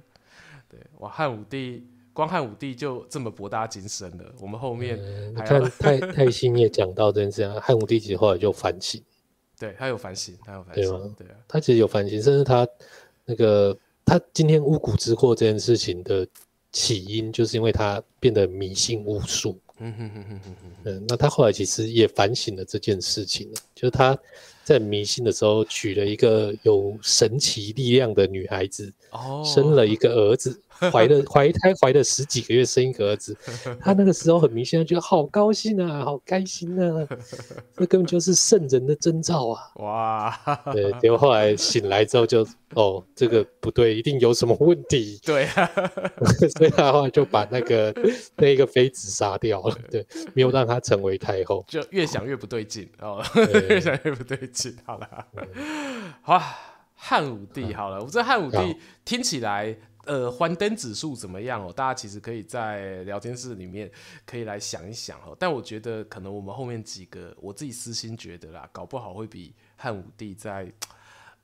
[0.69, 4.97] 对，哇，汉武帝光汉武帝就这么博大精深了，我们后面
[5.33, 9.01] 你看太太兴也讲到这样，汉武帝其实后来就反省。
[9.59, 11.15] 对他有反省，他有反省，对吗？
[11.17, 12.67] 对啊，他其实有反省，甚至他
[13.25, 16.25] 那个他今天巫蛊之祸这件事情的
[16.71, 19.59] 起因，就是因为他变得迷信巫术。
[19.81, 20.71] 嗯哼哼哼哼哼。
[20.85, 24.17] 嗯，那他后来其实也反省了这件事情，就是他
[24.63, 30.59] 在迷信的时候娶了一个有神奇力量的女孩子，哦，生了一个儿子。
[30.91, 33.35] 怀了怀胎怀了十几个月，生一个儿子，
[33.81, 37.07] 他那个时候很明显，觉得好高兴啊，好开心啊，
[37.75, 39.61] 那根本就是圣人的征兆啊！
[39.75, 45.19] 哇，对，结果后来醒来之后就，哦，这个不对，一定有什么问题。
[45.25, 45.69] 对啊，
[46.57, 47.93] 所以他后来就把那个
[48.37, 51.65] 那一个妃子杀掉了，对，没有让他成为太后。
[51.67, 53.21] 就越想越不对劲哦，
[53.69, 54.75] 越想越不对劲。
[54.85, 55.07] 好了，
[56.21, 56.55] 好啊，
[56.95, 59.75] 汉武帝好了，我这汉武帝听起来。
[60.09, 61.71] 呃，幻灯指数怎么样哦？
[61.71, 63.87] 大家其实可以在聊天室里面
[64.25, 65.37] 可以来想一想哦。
[65.37, 70.67] 但我觉得可能我们后面几个，我自己私心觉得啦，搞不好会比汉武帝在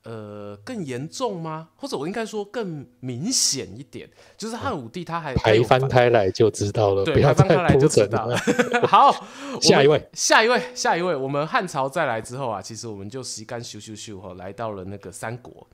[0.02, 1.68] 呃更严重吗？
[1.76, 8.36] 或者我应该说更明显一点，就是汉武帝他还排翻开来就知道了，对，排翻开来就知道了。
[8.88, 9.14] 好，
[9.62, 11.14] 下一位，下一位，下一位。
[11.14, 15.64] 我们汉朝再来之后啊，其实我们就时间咻咻咻哈，来到了那个三国。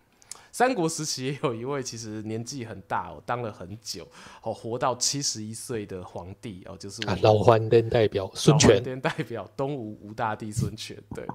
[0.53, 4.07] 三国时期也有一位其实年纪很大哦，当了很久
[4.43, 11.27] 哦，活到七十一岁的皇帝哦，就是老桓灯代表孙权，老桓天代表东吴吴大帝孙权，对。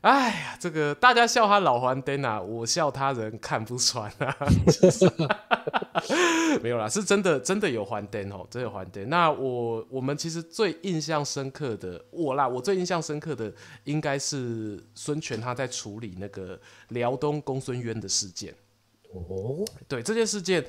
[0.00, 4.36] 哎呀，这个大家笑他老还灯啊，我笑他人看不穿啊。
[6.62, 9.06] 没有啦，是真的，真的有还灯哦，真的有还灯。
[9.10, 13.52] 那我我们其实最印象深刻的，我啦，我最印象深刻的
[13.84, 16.58] 应该是孙权他在处理那个
[16.88, 18.54] 辽东公孙渊的事件。
[19.12, 20.64] 哦，对这件事件，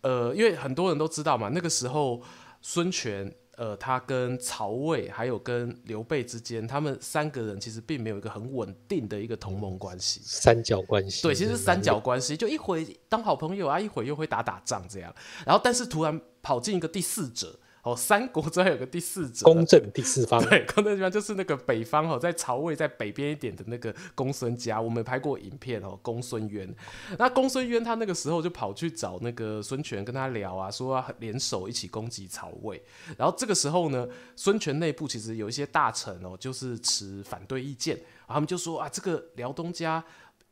[0.00, 2.22] 呃，因为很多人都知道嘛，那个时候
[2.62, 3.30] 孙权。
[3.60, 11.20] 呃，他跟曹魏还有跟刘备之间，他们三个人其实并没有一个很稳定的一个同盟关系，三角关系。
[11.22, 15.14] 对，其实三角关系，就一会当好朋友啊，一会又会打打仗这样。
[15.44, 17.60] 然后，但是突然跑进一个第四者。
[17.82, 20.38] 哦，三国之后有个第四者，公正第四方。
[20.48, 26.74] 对，公正地方就是那个北方哦，在曹魏在北边一点的那个公孙家，我们拍过影片哦，公孙渊。
[27.18, 32.82] 那公孙渊他那个时候就跑去找那个孙权跟他聊啊，说要联手一起攻击曹魏。
[33.16, 40.04] 然后这个时候呢，孙权内部其实有一些大臣哦，就是持反对意见，他们就说啊，这个辽东家。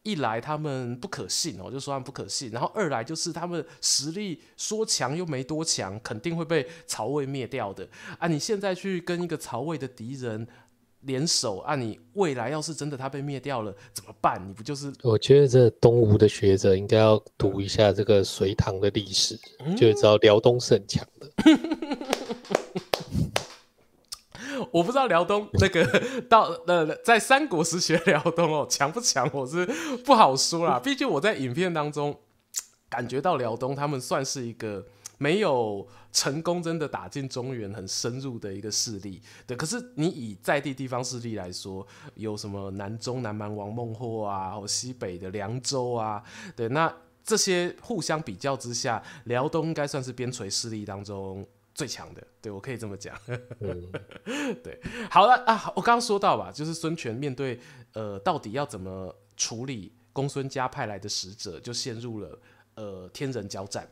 [0.09, 7.87] 一来他们不可信哦，就说他们不可信，然后二来就是他们实力说强又没多强，肯定会被曹魏灭掉的
[8.19, 8.27] 啊！
[8.27, 10.49] 你现在去跟一个曹魏的敌人
[11.03, 14.43] 联手啊，你未来要是真的他被灭掉了怎么办？
[14.49, 14.91] 你不就是？
[15.03, 21.31] 我觉得这东吴的学者应该要读一下这个隋唐的历史，嗯、就知道辽东是很强的。
[24.71, 25.85] 我不知道辽东那个
[26.29, 29.29] 到呃，在三国时期的辽东哦，强不强？
[29.33, 29.67] 我是
[30.05, 30.79] 不好说啦。
[30.79, 32.19] 毕竟我在影片当中
[32.89, 34.85] 感觉到辽东他们算是一个
[35.19, 39.21] 没有成功真的打进中原很深入的一个势力。
[39.47, 46.23] 对，可是你以在地地方势力来说，有什么南中南蛮王孟获啊，或西北的凉州啊，
[46.57, 46.93] 对，那
[47.25, 51.47] 这些互相比较之下，辽东应该算是边陲势力当中。
[51.79, 53.17] 最强的，对，我可以这么讲。
[53.61, 53.89] 嗯、
[54.65, 57.61] 对，好了啊，我刚刚说到吧，就是孙权面对
[57.93, 62.37] 呃，到底要怎么处理公孙家派来的使者，就陷入了
[62.75, 63.89] 呃天人交战。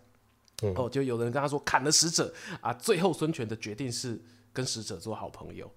[0.63, 4.21] 嗯、哦，就有人跟他说砍了使者啊，最后孙权的决定是
[4.53, 5.71] 跟使者做好朋友，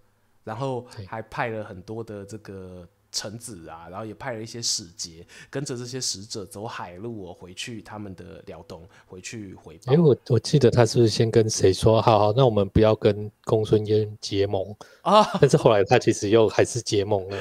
[0.43, 2.89] 然后还派了很多的这个。
[3.11, 9.91] 臣子啊，然后也派了一些使节，跟着这些使者走海路哦，回去他们的辽东，回去回报。
[9.91, 15.23] 哎、欸，我我记得他是不是先跟谁说，好好，那我们不要跟公孙渊结盟啊？
[15.41, 17.37] 但是后来他其实又还是结盟了。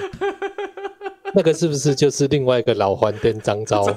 [1.35, 3.85] 那个是不是就是另外一个老桓灯张昭？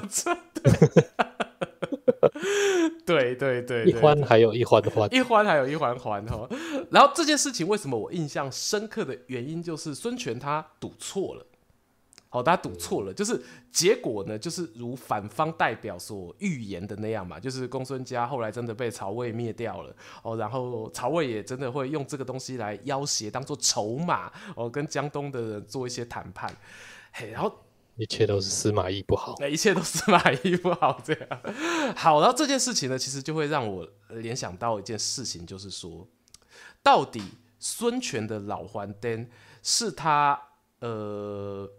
[3.04, 6.48] 对对对，一环还有一环环，一环还有一环环哈。
[6.90, 11.46] 然后这件事情为什么我印象深刻的原因，就是孙权他赌错了。
[12.32, 13.38] 好，大家赌错了，就是
[13.70, 26.50] 结果呢，就是如反方代表所预言的那样嘛，就是公孙家后来真的被曹魏灭掉了哦，然后曹魏也真的会用这个东西来要挟，当做筹码哦，跟江东的人做一些谈判。
[27.12, 27.54] 嘿，然后
[27.96, 31.28] 一切都是司马懿不好，那一切都是司马懿不好，这样。
[31.94, 36.08] 好，然后这件事情呢，其实就会让我联想到一件事情，就是说，
[36.82, 37.22] 到底
[37.58, 39.28] 孙权的老还灯
[39.62, 40.40] 是他
[40.80, 41.70] 呃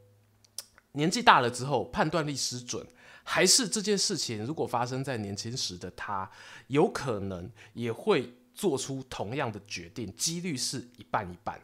[0.94, 2.86] 年纪大了之后判断力失准，
[3.24, 6.30] 还是这件事情如果发生在年轻时的他，
[6.68, 11.62] 有可能也会做出同样的决定，几率是一半一半。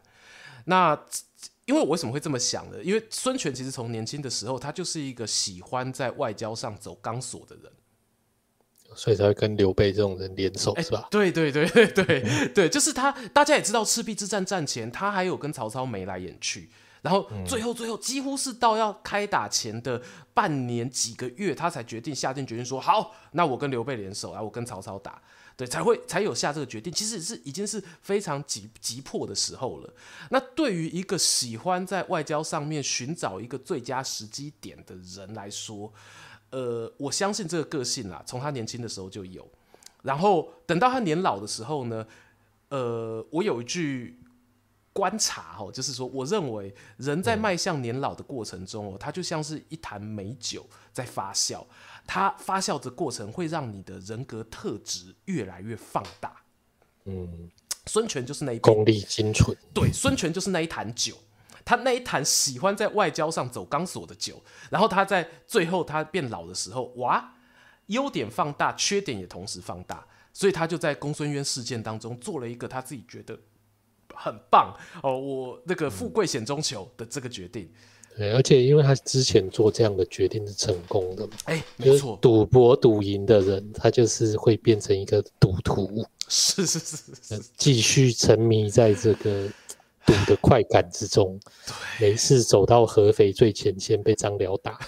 [0.64, 0.98] 那
[1.64, 2.82] 因为我为什么会这么想呢？
[2.82, 7.72] 因为孙权其实从年轻的时候，他就是一个喜欢在外交上走钢索的人，
[8.96, 11.06] 所以才会跟刘备这种人联手，是吧？
[11.10, 13.12] 对对对对对对，就是他。
[13.32, 16.70] 大家也知道，赤壁之战战前，他还有跟曹操眉来眼去，
[17.02, 20.02] 然后最后最后几乎是到要开打前的
[20.34, 25.20] 半年几个月，他才决定下定决心说：“好，那我跟刘备联手，然后我跟曹操打。”
[25.56, 29.94] 对，才会才有下这个决定，其实是已经是非常急急迫的时候了。
[30.30, 35.92] 那对于一个喜欢在外交上面寻找一个最佳时机点的人来说，
[36.48, 39.46] 呃，我相信这个个性啦，从他年轻的时候就有。
[40.02, 42.06] 然后等到他年老的时候呢，
[42.70, 44.18] 呃，我有一句
[44.92, 51.64] 观察哦，就是说，我认为人在迈向年老的过程中哦，它就像是一坛美酒在发酵。
[52.06, 56.42] 它发酵的过程会让你的人格特质越来越放大。
[57.04, 57.48] 嗯，
[57.86, 59.56] 孙权就是那一功力精纯。
[59.72, 61.14] 对，孙权就是那一坛酒，
[61.64, 64.42] 他那一坛喜欢在外交上走钢索的酒。
[64.70, 67.34] 然后他在最后他变老的时候，哇，
[67.86, 70.04] 优点放大，缺点也同时放大。
[70.32, 73.38] 所以他就在公孙渊事件当中做了一个他自己觉得
[74.14, 77.68] 很棒哦，我那个富贵险中求的这个决定。
[78.16, 89.48] 对，而且因为他之前做这样的决定是成功的嘛，哎，没错，赌博赌赢的人，他就是会变成一个赌徒， 是是是是，继续沉迷在这个。
[90.06, 91.38] 赌的快感之中，
[92.00, 94.78] 没事走到合肥最前线被张辽打。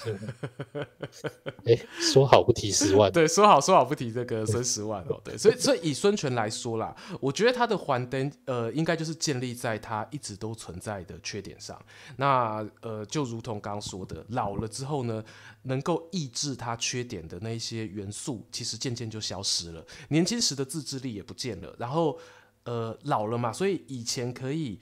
[1.64, 5.20] 哎、 欸，说好不提十万，对，说好说好不提这个孙十万哦。
[5.22, 11.80] 对，所以所以以孙权来说啦，我觉得他的还灯呃，应该就是建立在他一直都存在的缺点上。
[12.16, 15.22] 那呃，就如同刚刚说的，老了之后呢，
[15.62, 19.84] 能够抑制他缺点的那些元素，其实渐渐就消失了。
[20.08, 22.18] 年轻时的自制力也不见了，然后
[22.64, 24.80] 呃，老了嘛，所以以前可以。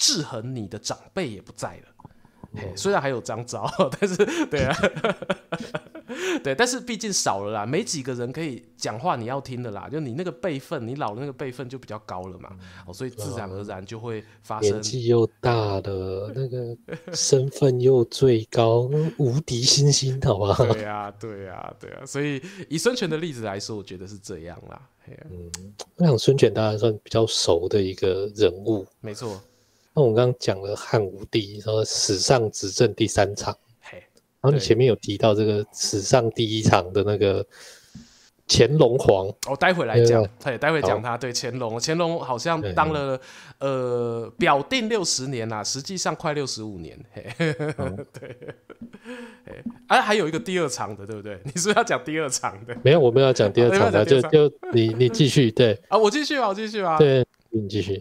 [0.00, 2.08] 制衡你的长辈也不在了，
[2.54, 3.70] 嘿，虽然还有张昭，
[4.00, 4.74] 但是对啊，
[6.42, 12.48] 对，但是毕竟少了啦，没几个人可以讲话你要听的啦，就你那个辈分，你老的那个辈分就比较高了嘛，
[12.86, 14.70] 哦、嗯，所以自然而然就会发生。
[14.70, 16.74] 年纪又大的，那个
[17.12, 18.88] 身份又最高，
[19.18, 20.64] 无敌星星，好不好？
[20.72, 22.40] 对啊，对啊，对啊，所以
[22.70, 24.80] 以孙权的例子来说，我觉得是这样啦。
[25.28, 25.50] 嗯，
[25.96, 29.40] 我想孙权当然算比较熟的一个人物，没错。
[29.94, 33.98] 那我们刚刚讲了汉武帝说史上执政第三场，嘿，
[34.40, 37.44] 然后你前面有提到这个史上第一场的那个
[38.46, 43.20] 乾隆皇，我、哦、待会来讲，对，待会讲他对乾隆，乾隆好像当了
[43.58, 47.26] 呃表定六十年啊，实际上快六十五年，嘿，
[47.78, 48.36] 嗯、 对，
[49.88, 51.36] 哎，还有一个第二场的，对不对？
[51.44, 52.76] 你是不是要讲第二场的？
[52.84, 58.00] 没有，我们要讲第二场的，就就你你继续，对啊，我继续啊，我继续啊，对，你继续。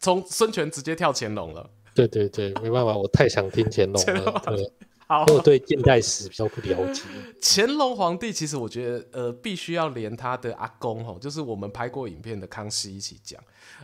[0.00, 4.42] 从孙权直接跳乾隆了，对对对，没办法，我太想听乾隆了。
[4.46, 4.72] 对，
[5.08, 7.02] 好，我对近代史比较不了解。
[7.42, 13.42] 乾隆皇帝其实我觉得，呃，必须要连他的阿公吼，就是我们拍过影片的康熙一起讲。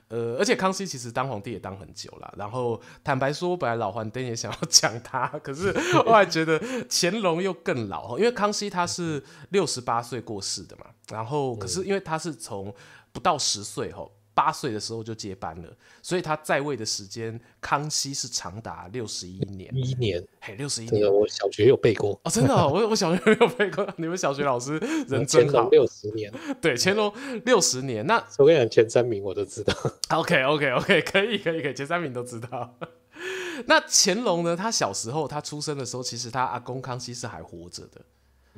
[0.08, 2.32] 呃，而且康熙其实当皇帝也当很久了。
[2.36, 10.86] 然后坦白说，本来老还灯也想要讲他，可是后来觉得乾隆又更老，因为康熙他是六十八岁过世的嘛。
[11.10, 12.72] 然后可是因为他是从
[13.12, 14.12] 不到十岁吼。
[14.34, 15.68] 八岁的时候就接班了，
[16.02, 19.70] 所以他在位的时间，康熙是长达六十一年。
[19.74, 23.86] 一年，嘿，六十一年，我小学有背过哦，真的、哦，我我小学没有背过。
[23.96, 24.76] 你们小学老师
[25.08, 25.68] 人真好。
[25.70, 27.14] 六十年，对，乾隆
[27.44, 28.04] 六十年。
[28.06, 29.72] 那我跟你讲，前三名我都知道。
[30.10, 32.76] OK，OK，OK，、okay, okay, okay, 可以，可以，可以，前三名都知道。
[33.66, 34.56] 那乾隆呢？
[34.56, 38.00] 他小时候，他出生的时候，其实他阿公康熙是还活着的。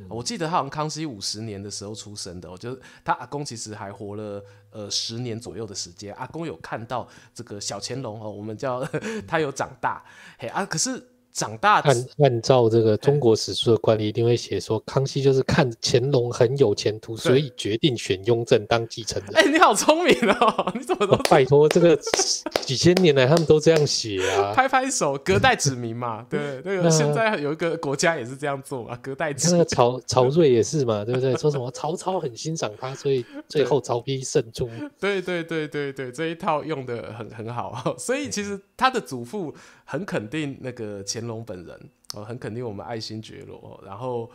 [0.09, 6.15] 我记得他好像康熙五十年的时候出生的，我觉得他阿公其实还活了呃十年左右的时间。
[6.15, 8.85] 阿公有看到这个小乾隆哦，我们叫
[9.27, 10.05] 他有长大，
[10.39, 11.16] 嘿啊，可是。
[11.37, 19.37] 长大按按照这个中国史书的惯例，一定会写说康熙就是看乾隆很有前途，所以决定选雍正当继承人。
[19.37, 20.73] 哎、欸，你好聪明哦！
[20.75, 21.95] 你怎么都、哦、拜托这个
[22.63, 24.55] 几千年来他们都这样写啊？
[24.55, 26.25] 拍拍手，隔代指名嘛。
[26.31, 29.59] 对，那个 现在有一个国家也是这样做嘛，隔代指名。
[29.59, 31.37] 那个曹曹睿也是嘛，对不对？
[31.37, 34.67] 说什么曹操很欣赏他，所以 最后曹丕胜出。
[34.99, 37.95] 对对对对对，这一套用的很很好。
[37.99, 39.55] 所以其实他的祖父
[39.87, 41.03] 很肯定那个。
[41.07, 44.29] 乾隆本人，哦，很肯定我们爱新觉罗，然后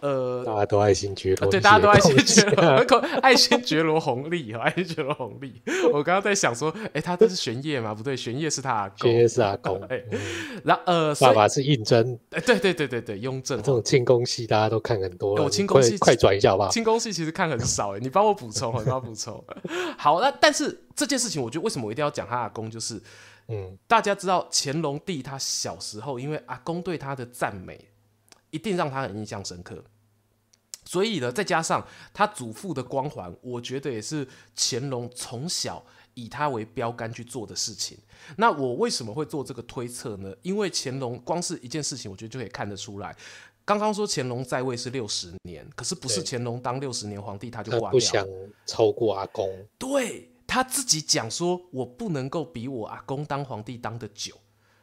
[0.00, 5.62] 呃，大家都爱新觉罗，对，大家都爱新觉罗， 爱新觉罗弘历哈，爱新觉罗弘历。
[5.92, 7.94] 我刚刚在想说，哎，他这是玄烨吗？
[7.94, 10.02] 不对，玄烨是他阿公，玄烨是阿公， 哎，
[10.64, 13.56] 然后呃，爸爸是胤禛，哎，对对对对对，雍正。
[13.58, 16.68] 这种清宫戏大家都看很多，我清宫戏快转一下好不好？
[16.70, 19.42] 清宫戏其实看很少，哎，你帮我补充，你帮我补充。
[19.96, 23.00] 好，那但是这件事情，我觉得为什么我一定要讲他阿公，就是。
[23.48, 27.88] 嗯，大家知道乾隆帝他小时候，因为阿公对他的赞美，
[28.50, 29.82] 一定让他很印象深刻。
[30.84, 35.84] 所以呢，再加上他祖父的光环，我觉得也是乾隆从小
[36.14, 37.96] 以他为标杆去做的事情。
[38.36, 40.34] 那我为什么会做这个推测呢？
[40.42, 43.14] 因为乾隆光是一件事情，我觉得就可以看得出来。
[43.64, 48.26] 刚刚说乾隆在位是六十年，可是不是乾隆当六十年皇帝他就挂掉，他不想
[48.66, 49.46] 超过阿公。
[49.78, 50.30] 对。
[50.48, 54.34] 他自己讲说：“我不能够比我阿公当皇帝当得久，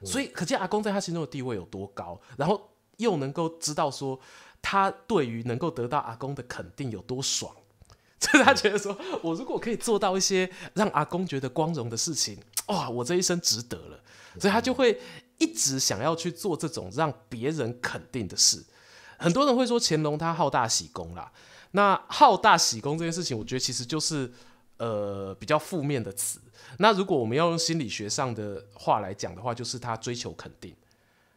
[0.03, 4.17] 所以可见阿公在他心中的地位有多高，然后又能够知道说
[4.61, 7.51] 他对于能够得到阿公的肯定有多爽，
[8.19, 12.37] 所 以他觉得说，我如果可以做到一些让阿公觉得光荣的事情，
[12.67, 13.99] 哇，我这一生值得了，
[14.39, 15.01] 所以他就会
[15.39, 18.63] 一直想要去做这种让别人肯定的事。
[19.17, 21.31] 很多人会说乾隆他好大喜功啦，
[21.71, 24.31] 那好大喜功这件事情，我觉得其实就是。”
[24.77, 26.39] 呃，比较负面的词。
[26.79, 30.75] 那如果我们要用心理学上的话来讲的话，就是他追求肯定。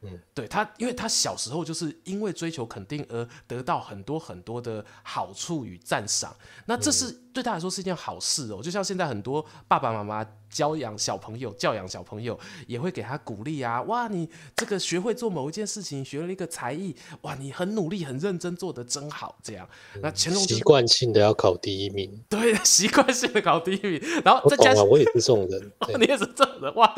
[0.02, 6.34] 嗯，对他，因为他小时候就是因为追求肯定而得到很多很多的好处与赞赏。
[6.66, 8.62] 那这是对他来说是一件好事哦。
[8.62, 10.26] 就像现在很多爸爸妈妈。
[10.50, 13.82] 教养小朋友，教养小朋友也会给他鼓励啊！
[13.82, 19.38] 哇，你这个学会做某一件事情，学了一个才艺，哇，你很努力、很认真，做得真好。
[19.42, 19.68] 这样，
[20.02, 24.00] 那乾隆习惯性的要考第一名，对，习惯性的考第一名。
[24.24, 26.94] 然后再加上，我也是这种人， 你也是这种人哇！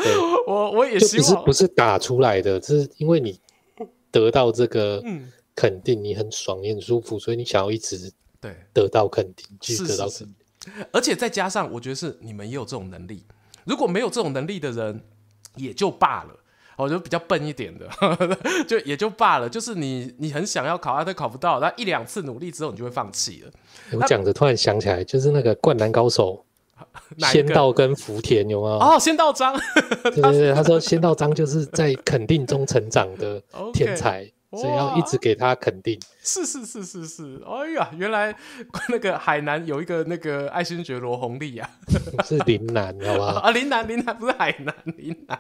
[0.47, 3.39] 我我也希望不是不是打出来的，这是因为你
[4.11, 5.03] 得到这个
[5.55, 10.35] 肯定，你很爽，你很舒服，所以你想要一直对得到肯定，去得到肯定。
[10.93, 13.25] 而且再加上，我觉得是你们也有这种能力。
[13.65, 15.01] 如果没有这种能力的人，
[15.57, 16.37] 也就罢了。
[16.77, 17.87] 我觉得比较笨一点的，
[18.67, 19.47] 就也就罢了。
[19.47, 23.51] 就是你，你很想要考，啊，但考不到，那一两次努力之后，你就会放弃了。
[23.93, 26.43] 我讲着突然想起来，就是那个灌篮高手，
[27.31, 28.79] 仙道跟福田有没有？
[28.79, 29.55] 哦，仙道章。
[30.05, 33.43] 对对对，他说仙道章就是在肯定中成长的
[33.75, 34.27] 天才。
[34.59, 38.35] 以要一直给他肯定，是是是是是，哎呀，原来
[38.89, 41.71] 那个海南有一个那个爱新觉罗弘历啊，
[42.27, 43.41] 是林南，好吧？
[43.41, 45.39] 啊，林南林南不是海南林南，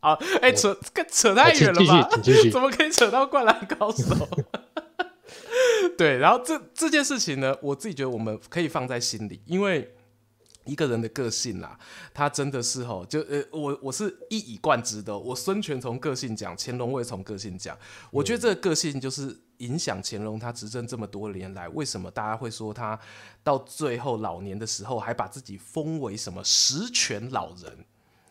[0.00, 0.78] 好，哎、欸，扯
[1.10, 2.08] 扯太远了吧？
[2.50, 4.28] 怎么可以扯到灌篮高手？
[5.98, 9.92] 对，然后这这件事情呢，我自己觉得我们可以放在心里，因为。
[10.66, 11.78] 一个人的个性啦，
[12.12, 15.16] 他真的是吼，就呃，我我是一以贯之的。
[15.16, 17.78] 我孙权从个性讲，乾隆我也从个性讲。
[18.10, 22.98] 我觉得这个个性就是影响乾隆他执政这么多年来，为什么大家会说他
[23.42, 27.86] 到最后老年的时候还把自己封为什么十全老人？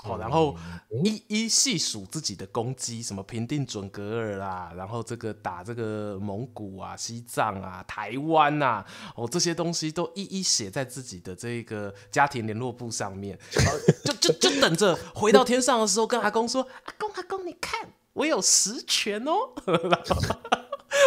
[0.06, 0.56] 好，然后
[1.04, 8.86] 一一细数自己的攻击，什么平定准格尔啦，然后这个打这个蒙古啊、西藏啊、台湾啊，
[9.16, 13.36] 哦，这些东西都一一写在自己的这个家庭联络簿上面，
[14.04, 19.34] 就就就等着回到天上的时候跟阿公说：“阿公阿公，你看我有实权哦。”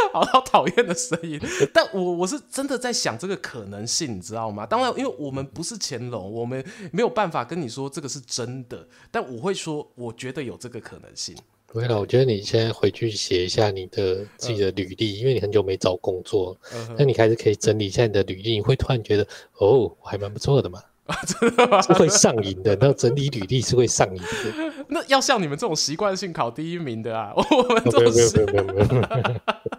[0.12, 1.40] 好好讨厌的声音，
[1.72, 4.64] 但我我是真的在想这个可能性，你知道吗？
[4.66, 8.86] 当然，因为我们不是乾隆，我们没有办法跟你说这个是真的。
[9.10, 11.36] 但我会说，我觉得有这个可能性。
[11.72, 16.56] 对了，我觉得你现在回去写一下你的自己的履历，嗯、因为你很久没找工作，
[16.96, 19.26] 那、嗯、你开始可以整理一下你的履历，你会突然觉得
[19.58, 20.82] 哦，我还蛮不错的嘛。
[21.26, 21.80] 真的吗？
[21.80, 24.84] 是会上瘾的，那整理履历是会上瘾的。
[24.88, 28.44] 那要像你们这种习惯性考第一名的啊，我们这种是。
[28.44, 29.77] 没有没有没有没有。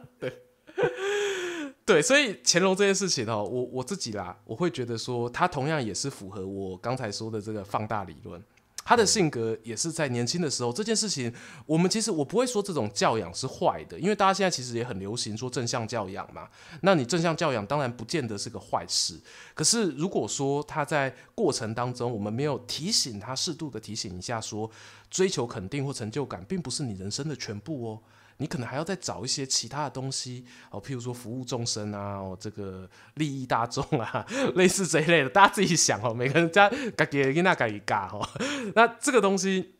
[1.90, 8.40] 对，所以乾隆这件事情哦，我我自己啦，我会觉得说，他同样也是符合我刚才说的这个放大理论。
[8.86, 11.34] 他的性格也是在年轻的时候，这件事情，
[11.66, 16.48] 我们其实我不会说这种教养是坏的，因为大家现在其实也很流行说正向教养嘛。
[16.84, 19.20] 那你正向教养当然不见得是个坏事，
[19.56, 24.70] 可是如果说他在过程当中，我们没有提醒他，适度的提醒一下，说
[25.10, 28.00] 追求肯定或成就感，并不是你人生的全部哦。
[28.42, 34.26] 你可能还要再找一些其他的东西哦，譬如说服务众生啊，哦，这个利益大众啊，
[34.56, 36.14] 类似这一类的，大家自己想哦。
[36.14, 38.26] 每个人家该给给那该给嘎哦。
[38.76, 39.76] 那这个东西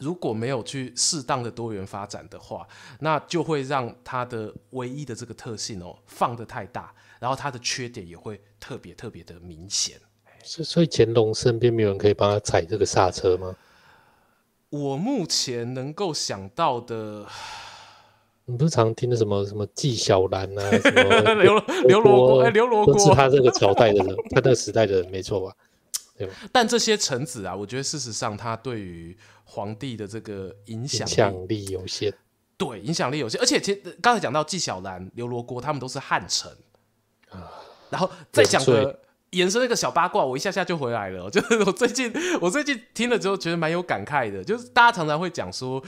[0.00, 2.66] 如果没有去适当的多元发展的话，
[2.98, 9.96] 那就会让它的唯一的这个特性哦放得太大，然后它的缺点也会特别特别的明显。
[10.42, 13.54] 所所以乾隆身边没有人可以帮他踩这个刹车吗？
[14.70, 17.24] 我目前能够想到的。
[18.48, 25.54] 你不是常听的什么什么纪晓岚啊，什么 刘刘罗锅，哎，刘罗锅都是他这个朝代的人，他那个时代的人，没错吧？
[26.16, 26.32] 对吧？
[26.52, 32.12] 但这些臣子啊，我觉得事实上他对于皇帝的这个影响影响力有限，
[32.56, 33.40] 对，影响力有限。
[33.40, 36.50] 而且其实刚才讲到纪晓岚、刘罗锅，他们都是汉臣
[37.30, 37.50] 啊，
[37.90, 38.98] 然后再讲个。
[39.36, 41.28] 延伸那个小八卦，我一下下就回来了。
[41.30, 44.42] 就是我最近，我最近听了之后觉得蛮有感慨的。
[44.42, 45.82] 就是大家常常会讲说，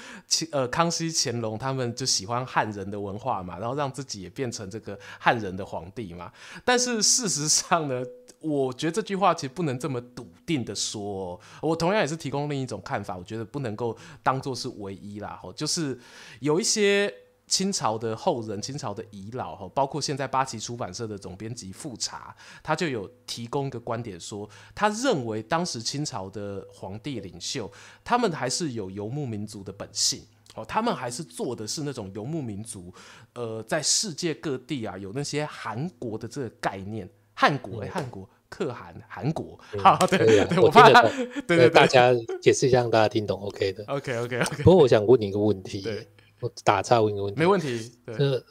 [0.53, 6.31] 呃，康熙、乾隆他们就喜欢汉人的文化嘛，然后让自己也变成这个汉人的皇帝嘛。
[6.65, 8.03] 但是事实上呢，
[8.41, 11.41] 我觉得这句话其实不能这么笃定的说。
[11.63, 15.41] 我同样也是提供另一种看法，我觉得不能够当做是唯一啦。
[15.43, 15.99] 哦就是
[16.41, 17.13] 有一些。
[17.49, 27.71] 清朝的后人，清朝的遗老哈，包括现在八旗出版社的总编辑富察，他就有提供一个观点说，他认为当时清朝的皇帝领袖，
[28.05, 30.23] 他们还是有游牧民族的本性
[30.55, 32.93] 哦，他们还是做的是那种游牧民族，
[33.35, 44.63] 呃，在世界各地啊，有那些韩国的这个概念，汉国哎，汉国可汗韩国，好，对对对，我怕对对对，大家解释一下让大家听懂，OK 的，OK OK OK。
[44.63, 46.07] 不过我想问你一个问题，对。
[46.41, 47.93] 我打岔问一个问题，没问题。
[48.17, 48.45] 这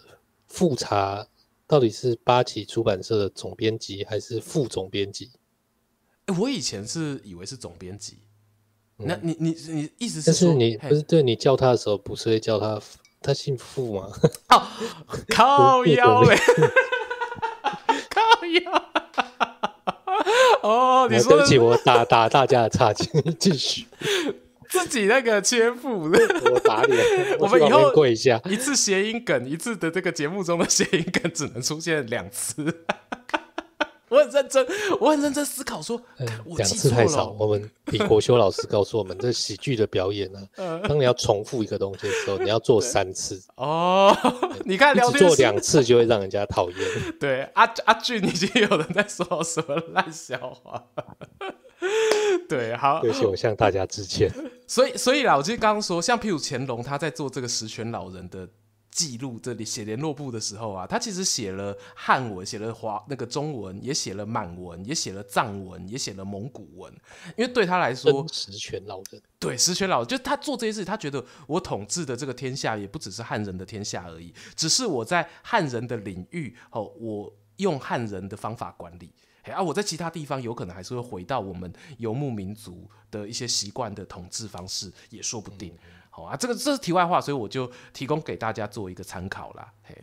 [0.48, 1.26] 复查
[1.66, 5.32] 到底是八旗出版社的总编辑还是副总编辑？
[6.28, 8.20] 欸，我以前是以为是总编辑。
[8.98, 10.26] 那你你你意思是？
[10.26, 12.82] 但是你不是对你叫他的时候，不是会叫他
[13.22, 14.12] 他姓傅吗？
[14.50, 14.68] 哦，
[15.30, 16.36] 靠腰嘞，
[18.10, 18.22] 靠
[18.64, 18.84] 腰。
[20.64, 23.86] 哦，你说对不起，我打打大家的岔，请你继续。
[24.70, 26.10] 自己那个切腹，
[26.54, 27.06] 我打脸。
[27.40, 32.86] 我们以后跪一下一次谐音梗，一次的这个节目中的谐音梗只能出现两次。
[34.10, 34.66] 我很认真，
[35.02, 36.02] 我很认真思考说，
[36.56, 37.30] 两次太少。
[37.38, 40.40] 我们李国修老师告诉我们，这喜剧的表演呢，
[40.88, 43.38] 当你要重复一个东西的时候，你要做三次。
[43.56, 44.16] 哦，
[44.64, 46.80] 你看，只做两次就会让人家讨厌。
[47.20, 50.82] 对，阿阿俊已经有人在说什么烂笑话。
[52.50, 54.32] 对，好，对不起，我向大家致歉。
[54.68, 58.48] 所以，所以啦，我其实刚刚说，像譬如乾隆他在做这个十全老人的
[58.92, 66.92] 记录，这里写联络簿的时候啊，他其实写了汉文，写了华那个中文，也写了满文，也写了藏文，也写了蒙古文。
[67.38, 79.12] 因为对他来说，十全老人，对十全老人，就是他做这些事，他觉得我统治的这个天下也不只是汉人的天下而已，只是我在汉人的领域，哦，我用汉人的方法管理。
[79.54, 85.74] 啊，我在其他地方有可能还是会回到我们游牧民族的一些习惯的统治方式，也说不定。
[86.10, 89.72] 好啊，这个这是题外话，所以我就提供给大家做一个参考啦。
[89.84, 89.96] 嘿，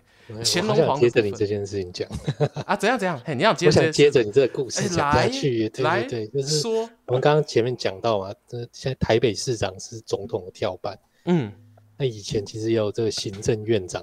[0.44, 2.08] 乾隆皇接着你这件事情讲
[2.66, 3.20] 啊，怎样怎样？
[3.24, 11.52] 嘿，你要接着接着你这个故事讲下去，来对对，就是说我们刚刚前面讲到嘛，这现在台北市长是总统的跳板，嗯，
[11.96, 14.00] 那以前其实也有这个行政院长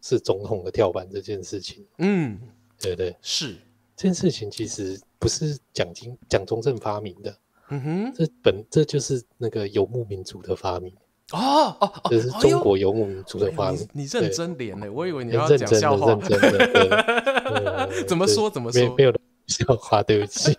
[0.00, 2.38] 是总统的跳板这件事情，嗯，
[2.80, 3.56] 对对是。
[4.00, 7.36] 这件事情其实不是蒋经蒋中正发明的，
[7.68, 10.90] 嗯哼，这本这就是那个游牧民族的发明
[11.32, 13.86] 哦哦哦，这是中国游牧民族的发明。
[13.92, 16.12] 你认真点呢，我以为你要讲笑话。
[16.12, 18.96] 认真的， 怎么说怎么说？
[18.96, 19.12] 没有
[19.46, 20.56] 笑话，对不起，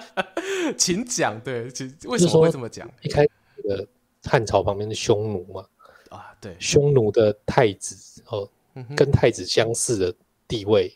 [0.76, 1.40] 请讲。
[1.40, 1.72] 对，
[2.04, 2.86] 为什么会这么讲？
[3.00, 3.30] 一开始
[3.66, 3.88] 的
[4.24, 5.64] 汉朝旁边的匈奴嘛，
[6.10, 8.46] 啊，对，匈奴的太子哦，
[8.94, 10.14] 跟太子相似的
[10.46, 10.94] 地位。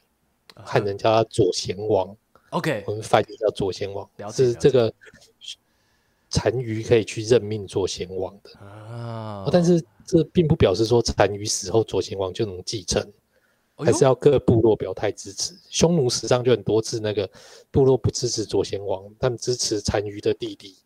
[0.65, 2.17] 汉人叫他左贤王
[2.51, 4.93] ，OK，我们翻译叫左贤王，是这个
[6.31, 9.49] 单于可以去任命左贤王的啊。
[9.51, 13.05] 但是这并不表示说单于死后左贤王就能继承，
[13.77, 15.55] 还是要各部落表态支持。
[15.69, 17.29] 匈奴史上就很多次那个
[17.71, 20.77] 部落不支持左贤王，他们支持单于的弟弟。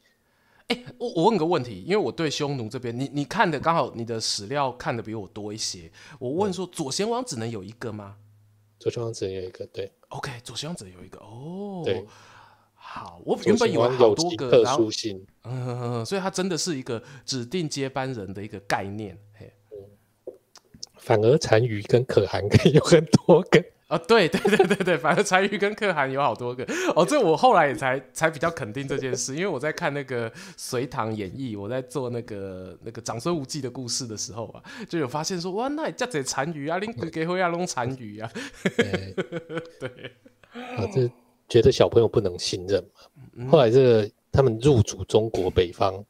[0.69, 8.17] 哎，我我问个问题，因为我对匈奴这边，你你看的刚好你的史料看的比我多一些，我问说左贤王只能有一个吗？
[8.85, 12.05] 左贤王只有一个，对，OK，左贤王只有一个，哦，对，
[12.75, 20.35] 好，我原本以为好多个，特殊性，嗯， 所以他真的是一个指定接班人的一个概念，嘿，嗯，
[20.99, 23.65] 反而单于跟可汗可以有很多个。
[23.95, 26.65] 啊、哦，对对对对对，反正单于跟可汗有好多个
[26.97, 38.29] 哦，这我后来也才才比较肯定这件事，因为我在看那个《隋唐演义》，我在做那个那个长孙无忌的故事的时候啊，就有发现说哇，那这这单于啊，恁给回啊拢单于啊，
[38.77, 39.15] 对，
[39.79, 40.13] 对
[40.53, 41.09] 啊，这
[41.49, 42.83] 觉得小朋友不能信任
[43.37, 43.49] 嘛。
[43.49, 46.05] 后来这个他们入主中国北方，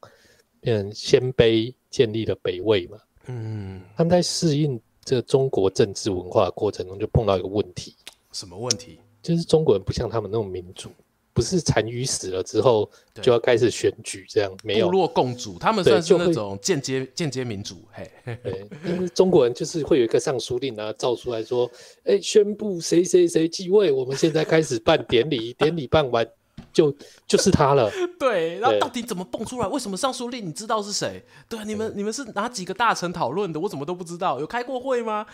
[0.59, 4.81] 变成鲜卑建立了北魏嘛，嗯，他们在适应。
[5.05, 7.95] 这个中国政治文化的过程中，就碰到一个问题。
[8.33, 8.99] 什么问题？
[9.21, 10.89] 就是中国人不像他们那种民主，
[11.31, 12.89] 不是单于死了之后
[13.21, 17.75] 就要开始选举这样，没有部落共主，他们算是那种间接间接民主。
[17.91, 18.11] 嘿，
[18.43, 21.65] 对，但是中国人就是会有一个尚书令啊，造出来说，
[22.03, 26.27] 哎、欸，宣布谁谁谁继位，我们现在开始办典礼，典礼办完
[26.75, 26.93] 就
[27.25, 27.89] 就是他了。
[28.19, 29.67] 对，然后到底怎么蹦出来？
[29.67, 31.23] 为什么尚书令你知道是谁？
[31.49, 33.59] 对，你们你们是哪几个大臣讨论的？
[33.59, 34.39] 我怎么都不知道？
[34.39, 35.25] 有开过会吗？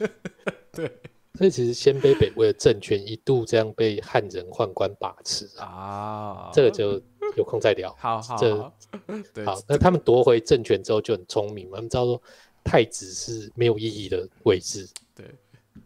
[0.72, 0.90] 对。
[1.38, 7.00] 所以其实鲜卑北魏的政权一度这样被汉人宦官把持啊，这个就
[7.36, 7.94] 有空再聊。
[7.98, 8.54] 好好，这
[9.46, 12.20] 好，那他们夺回政权之后就很聪明嘛，他们知道说
[12.64, 15.24] 太子是没有意义的位置，对，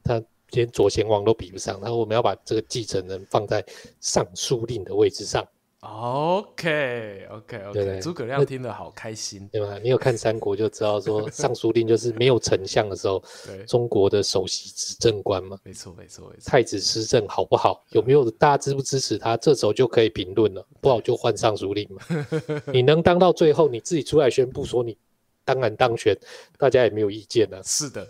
[0.02, 0.20] 他
[0.54, 3.64] 连左贤王都比不上，然后我们要把这个继承人放在
[4.00, 5.44] 尚书令的位置上。
[5.86, 9.78] OK OK OK，诸葛亮听得好开心，对吧？
[9.82, 13.22] 你有看三国就知道，说 尚书令就是没有丞相的时候，
[13.68, 15.58] 中国的首席执政官嘛。
[15.62, 16.50] 没错没错没错。
[16.50, 17.84] 太子施政好不好？
[17.90, 19.36] 有没有大家支不支持他？
[19.36, 20.66] 这时候就可以评论了。
[20.80, 22.00] 不好就换尚书令嘛。
[22.72, 24.96] 你能当到最后，你自己出来宣布说你
[25.44, 26.16] 当然当选，
[26.58, 27.62] 大家也没有意见了。
[27.62, 28.06] 是的，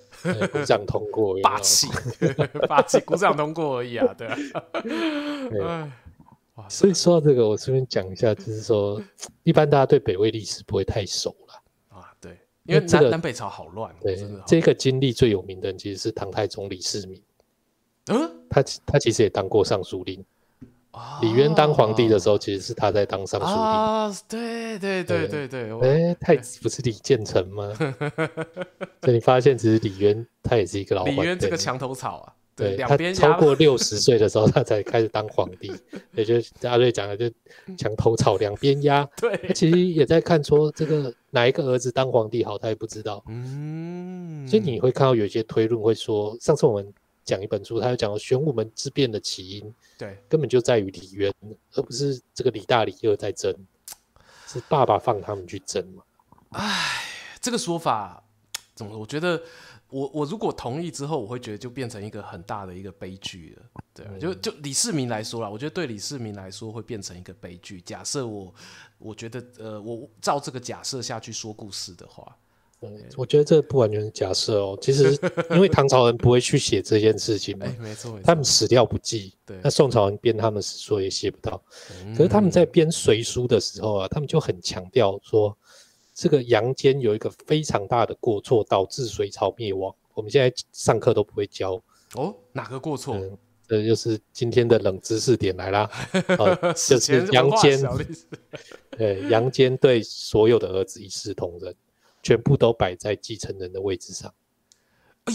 [0.53, 1.89] 鼓掌通过，霸气
[2.69, 4.27] 霸气，鼓掌通过而已啊，对
[5.61, 5.93] 啊。
[6.69, 9.03] 所以说到这个，我顺便讲一下，就是说，
[9.43, 12.15] 一般大家对北魏历史不会太熟了啊。
[12.21, 13.93] 对，因为南、这个、南北朝好乱。
[14.01, 14.17] 对，
[14.47, 17.21] 这个经历最有名的人其实是唐太宗李世民。
[18.07, 20.25] 嗯，他他其实也当过尚书令。
[20.95, 23.55] 啊，李渊当皇帝的时候，其实是他在当尚书令。
[23.55, 25.73] 啊，对对对对对。
[25.81, 27.73] 哎、欸，太子不是李建成吗？
[29.03, 31.05] 所以你发现，其实李渊他也是一个老。
[31.05, 32.33] 李渊这个墙头草啊。
[32.57, 35.73] 对，他超过六十岁的时候，他才开始当皇帝，
[36.15, 37.29] 也就是阿瑞讲的，就
[37.77, 39.05] 墙头草两边压。
[39.21, 43.21] 对，他其实也在看说这个哪一个儿子当皇帝好，他也不知道。
[43.27, 46.95] 嗯，所以你会看到有一些推论会说，上次我们
[47.25, 51.33] 讲一本书，他就讲玄武门之变的起因，对，根本就在于李渊，
[51.73, 53.55] 而不是这个李大李二在争，
[54.47, 56.03] 是爸爸放他们去争嘛。
[56.51, 57.03] 哎，
[57.41, 58.23] 这个说法
[58.75, 58.99] 怎么？
[58.99, 59.43] 我觉得。
[59.91, 67.81] 我我如果同意之后，我会觉得就变成一个很大的一个悲剧了，对，就就李世民来说啦，我觉得对李世民来说会变成一个悲剧。
[67.83, 68.53] 假设我
[68.99, 72.37] 我觉得呃，我照这个假设下去说故事的话，
[72.85, 74.79] 嗯，我觉得这不完全是假设哦。
[74.81, 75.19] 其实
[75.51, 81.63] 因为唐朝人不会去写这件事情嘛，哎，没错，他们史料不记，对，那宋朝人编他们史书也写不到，
[82.17, 85.57] 可是他们在编隋书的时候啊，他们就很强调说。
[86.17, 89.93] 这个杨坚有一个非常大的过错，导致隋朝灭亡。
[90.15, 91.73] 我们现在上课都不会教
[92.15, 93.17] 哦，哪个过错？
[93.17, 95.91] 嗯，这就是今天的冷知识点来啦。
[96.39, 97.83] 呃、就是杨坚，
[98.97, 101.75] 对，杨坚对所有的儿子一视同仁，
[102.25, 104.35] 全部都摆在继承人的位置上。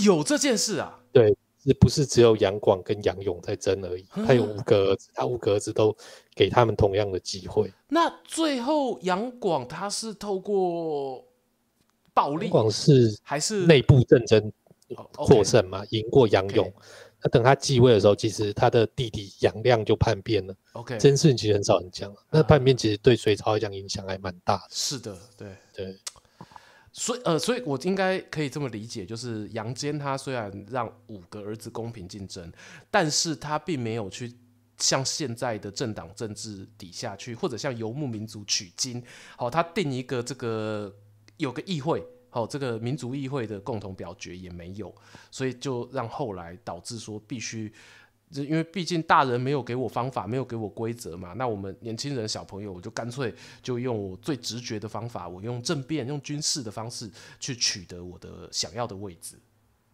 [0.04, 1.00] 有这件事啊？
[1.14, 1.38] 对。
[1.62, 4.06] 是不是只有杨广跟杨勇在争而已？
[4.26, 5.94] 他有五个儿子，他五个儿子都
[6.34, 7.70] 给他们同样的机会。
[7.90, 11.22] 那最后杨广他是透过
[12.14, 14.50] 暴力，杨广是还是内部战争
[15.18, 15.84] 获胜嘛？
[15.90, 16.74] 赢过杨勇。
[17.22, 20.56] 那等他继位的时候，其实他的弟弟杨亮就叛变了。
[20.72, 22.16] OK，这件事情其实很少人讲。
[22.32, 24.68] 那叛变其实对隋朝来讲影响还蛮大的。
[24.72, 26.00] 是的，对对。
[26.92, 32.52] 所以，呃，所以我应该可以这么理解，就是杨坚他虽然让五个儿子公平竞争，
[32.90, 34.34] 但是他并没有去
[34.78, 39.04] 像现在的政党政治底下去，或者像游牧民族取经，
[39.38, 40.94] 好、他定一个这个
[41.38, 44.94] 有个议会，好、这个民族议会的共同表决也没有，
[45.30, 47.72] 所以就让后来导致说必须。
[48.32, 57.10] 因为毕竟大人没有给我方法，没有给我规则嘛，那我们年轻人、小朋友，我就干脆就用我最直觉的方法，我用政变、用军事的方式
[57.40, 59.36] 去取得我的想要的位置。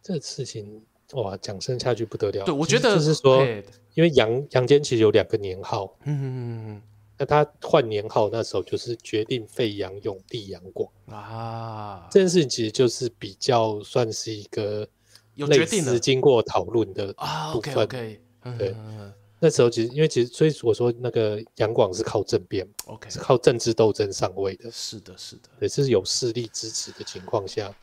[0.02, 0.82] 这事情
[1.14, 2.44] 哇，讲深下去不得了。
[2.44, 3.42] 对，我觉得就是说，
[3.94, 6.82] 因为杨杨坚其实有两个年号，嗯
[7.18, 12.10] 那他换年号那时候就是决定废杨勇、立杨广啊。
[12.12, 14.86] 这件事情其实就是比较算是一个
[15.36, 17.54] 类似经过讨论的啊。
[17.54, 18.22] OK OK。
[18.58, 18.76] 对，
[19.39, 24.70] 那时候其实因为其实所以我说那个杨广是靠政变，OK，是靠政治斗争上位的。
[24.70, 27.74] 是的，是的，也是有势力支持的情况下，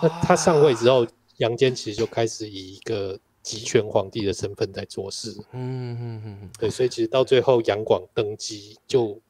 [0.00, 1.06] 那他上位之后，
[1.38, 5.34] 杨坚其实就开始以一个集权皇帝的身份在做事。
[5.52, 9.20] 嗯嗯嗯，对，所以其实到最后杨广登基，就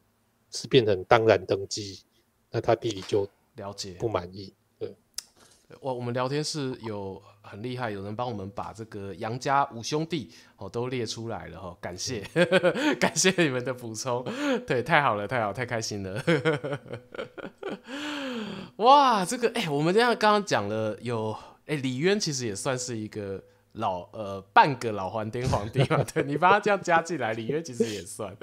[0.51, 2.01] 是变成当然登基，
[2.51, 3.27] 那他弟弟就
[3.57, 4.53] 了解不满意。
[4.79, 4.95] 对，
[5.81, 7.21] 我我们聊天室有。
[7.45, 14.25] 很厉害，有人帮我们把这个杨家五兄弟哦都列出来了哈、哦，感谢、嗯、 感谢你们的补充，
[14.67, 16.25] 对，太好了，太好，太开心了，
[18.77, 21.31] 哇，这个哎、欸，我们这样刚刚讲了有
[21.67, 23.43] 哎、欸，李渊其实也算是一个
[23.73, 28.35] 老呃半个老还天皇帝嘛，对，你把他这样加进来，李渊其实也算。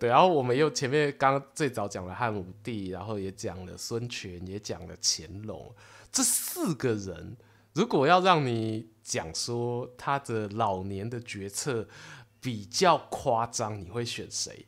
[0.00, 5.74] 对，然后我们又前面刚刚最早讲了汉武帝，然后也讲了孙权，也讲了乾隆，
[6.10, 7.36] 这四个人，
[7.74, 11.88] 如果要让你讲说他的老年的决策
[12.40, 14.66] 比较夸张，你会选谁？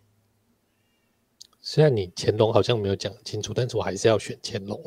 [1.61, 4.81] 虽然你乾隆好像没有讲清楚，但是我还是要选乾隆。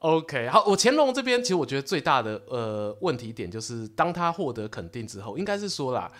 [0.00, 6.10] OK，好，我乾隆这边其实我觉得最大的呃问题点就是，当他获得肯定之后，应该是说啦，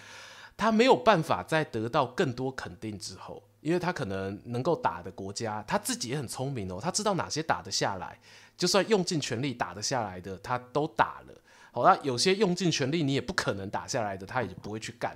[0.57, 8.19] 他没有办法在得到更多肯定之后，因为他可能能够打的国家，他自己也很聪明哦，他知道哪些打得下来，
[8.57, 11.35] 就算用尽全力打得下来的，他都打了。
[11.71, 15.15] 好，那有些用尽全力你也不可能打下来的，他也不会去干。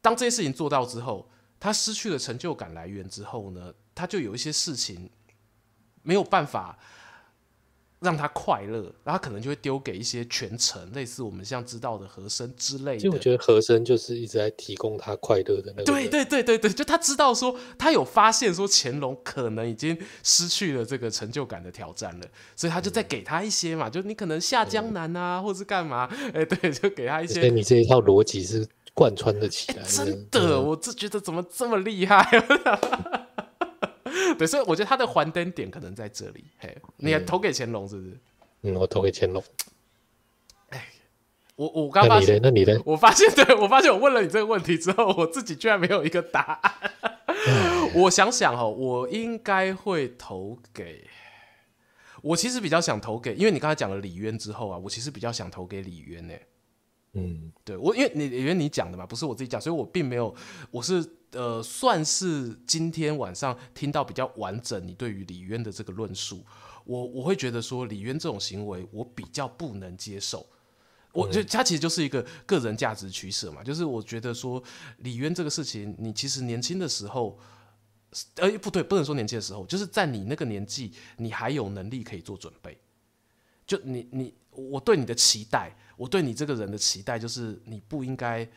[0.00, 1.28] 当这些事情做到之后，
[1.60, 5.10] 他失去了成就感来源之后呢，他就有一些事情
[6.02, 6.78] 没有办法。
[8.00, 13.00] 让他快乐，然后他可能就会丢给一些全程，类似我们像知道的和珅之类的。
[13.00, 15.84] 就我觉得和珅就是一直在提供他快乐的那个。
[15.84, 27.48] 对对对对对，就他知道说，他有发现说乾隆可能已经失去了这个成就感的挑战了，所以他就再给他一些嘛，嗯、就你可能下江南啊，嗯、或是干嘛，哎，对，就给他一些。
[27.48, 32.22] 你这一套逻辑是贯穿的起来的，真的，我就觉得怎么这么厉害。
[34.38, 36.44] 对，所以我觉得他的还灯点可能在这里。
[36.58, 38.18] 嘿，你还投给乾隆是不是？
[38.62, 39.42] 嗯，我投给乾隆。
[40.70, 40.86] 哎，
[41.54, 42.80] 我我刚发现，那你呢？
[42.84, 46.92] 我发现， 对，我发现我问了你这个问题之后，我自己居然没有一个答案。
[47.94, 51.06] 我想想哦，我应该会投给。
[52.22, 56.34] 我其实比较想投给，因为你刚才讲了李渊之后啊，我其实比较想投给李渊呢。
[57.12, 60.34] 嗯，对我，因为你李渊你讲的嘛，不是我自己讲，所以我并没有，
[60.70, 61.08] 我是。
[61.36, 66.42] 呃，算是今天晚上听到比较完整，你对于李渊的这个论述，
[66.86, 70.46] 我我会觉得说李渊这种行为我比较不能接受。
[71.12, 74.62] 我觉得他其实就是一个个人价值取舍嘛，就是我觉得说
[74.98, 77.38] 李渊这个事情，你其实年轻的时候，
[78.36, 82.78] 呃，不对，不能说年轻的时候，就是在你那个年纪，你还有能力可以做准备。
[83.66, 88.48] 就你你我对你的期待，我对你这个人的期待，就是你不应该。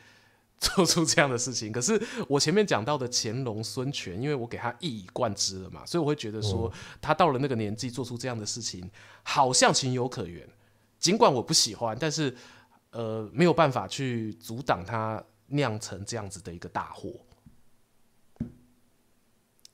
[0.75, 8.89] 做出这样的事情，可是我前面讲到的乾隆、孙权，因为我给他一以贯之了嘛，所以我会觉得说，他到了那个年纪做出这样的事情，
[9.23, 10.45] 好像情有可原。
[10.99, 12.35] 尽管我不喜欢，但是
[12.91, 17.13] 呃，没有办法去阻挡他酿成这样子的一个大祸。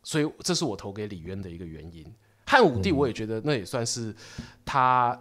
[0.03, 2.05] 所以这是我投给李渊的一个原因。
[2.45, 4.15] 汉武帝，我也觉得那也算是
[4.63, 5.19] 他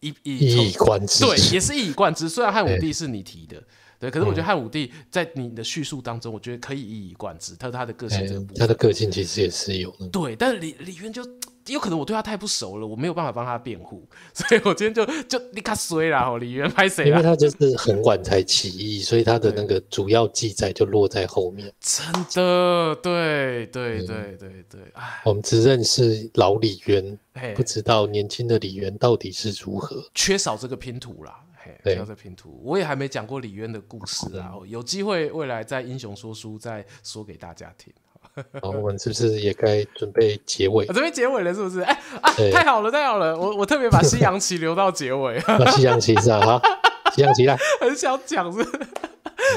[0.00, 2.28] 一一以贯之，对，也是一以贯之。
[2.28, 3.62] 虽然汉武帝是你提的。
[3.98, 7.54] 对，可是我觉得汉武帝在你的叙述当中，我觉得可以一以贯之。
[7.56, 10.08] 他他的个性这个部分，他的个性其实也是有的。
[10.08, 11.22] 对，但是李李渊就
[11.68, 16.36] 有可能我对他太不熟了，我没有办法帮他辩护，所以我今天就就立刻衰了。
[16.36, 17.06] 李渊拍谁？
[17.08, 21.72] 因为他就是很晚才起义，所以他的那个主要记载就落在后面。
[21.80, 27.18] 真的，对对对对对，对，哎，我们只认识老李渊，
[27.54, 31.40] 不知道年轻的李渊到底是如何，缺少这个拼图啦。
[31.82, 37.92] 对，要在拼图，我也还没讲过李渊的故事啊，有机会未来在英雄说书再说给大家听。
[38.60, 40.84] 好，我们是不是也该准备结尾？
[40.86, 41.80] 准备结尾了，是不是？
[41.82, 43.38] 哎啊，太好了，太好了！
[43.38, 45.38] 我我特别把西洋棋留到结尾。
[45.76, 46.60] 西洋棋是啊，
[47.14, 48.58] 西洋棋来，很想讲是，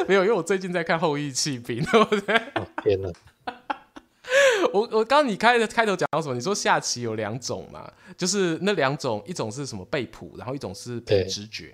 [0.08, 1.84] 没有，因为我最近在看《后羿弃兵》。
[2.84, 3.12] 天哪！
[4.74, 6.36] 我我刚刚你开的开头讲到什么？
[6.36, 7.90] 你说下棋有两种嘛？
[8.16, 11.74] 就是那两种，一种是什么背谱，然后一种是凭直觉。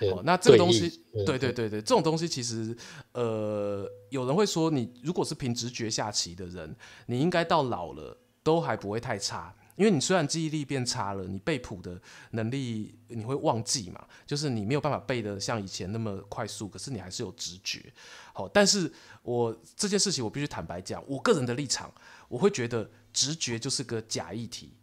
[0.00, 2.76] 哦，那这个东西，对对对对，这种东西其实，
[3.12, 6.74] 呃，有人会说，你如果是凭直觉下棋的人，
[7.06, 17.92] 你应该到老了都还不会太差，因为你虽然记忆力变差了，你背谱的能力你会忘记嘛，就是你没有办法背的像以前那么快速，可是你还是有直觉。
[18.32, 18.90] 好，但是
[19.22, 21.92] 我这件事情我必须坦白讲，我个人的立场，
[22.28, 24.77] 我会觉得直觉就是个假议题。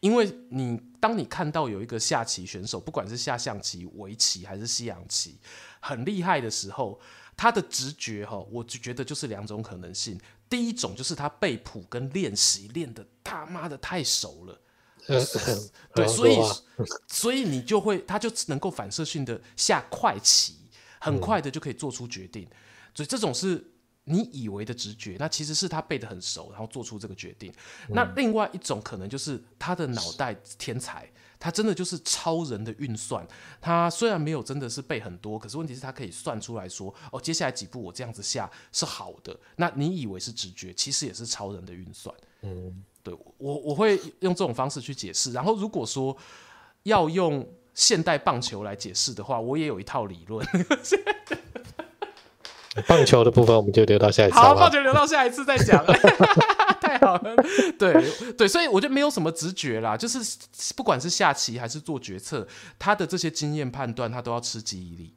[0.00, 5.38] 因为你当你看到有一个下棋选手，不管是下象棋、围棋还是西洋棋，
[5.80, 6.98] 很厉害的时候，
[7.36, 10.18] 他的直觉哈，我就觉得就是两种可能性。
[10.48, 14.60] 第一种就是他背谱跟练习练的他妈的太熟了，
[15.94, 16.38] 对，所以
[17.06, 20.56] 所以你就会他就能够反射性的下快棋，
[20.98, 22.48] 很快的就可以做出决定，
[22.94, 23.69] 所以这种是。
[24.10, 27.52] 你以为的直觉，那其实是他背得很熟，然后做出这个决定。
[27.88, 31.08] 嗯、那另外一种可能就是他的脑袋天才，
[31.38, 33.24] 他真的就是超人的运算。
[33.60, 39.38] 他虽然没有真的是背很多，可是问题是他可以算出来说，哦，接下来几步我这样子下是好的。
[39.56, 42.12] 那你以为是直觉，其实也是超人的运算。
[42.42, 45.32] 嗯，对我我会用这种方式去解释。
[45.32, 46.16] 然后如果说
[46.82, 50.44] 要用现代棒球来解释的话，我也有一套理论。
[52.86, 54.36] 棒球的部分我们就留到下一次。
[54.36, 55.84] 好，棒球留到下一次再讲。
[56.80, 57.36] 太好了，
[57.78, 60.18] 对对，所以我觉得没有什么直觉啦，就是
[60.74, 62.46] 不管是下棋还是做决策，
[62.78, 65.14] 他的这些经验判断，他都要吃记忆力。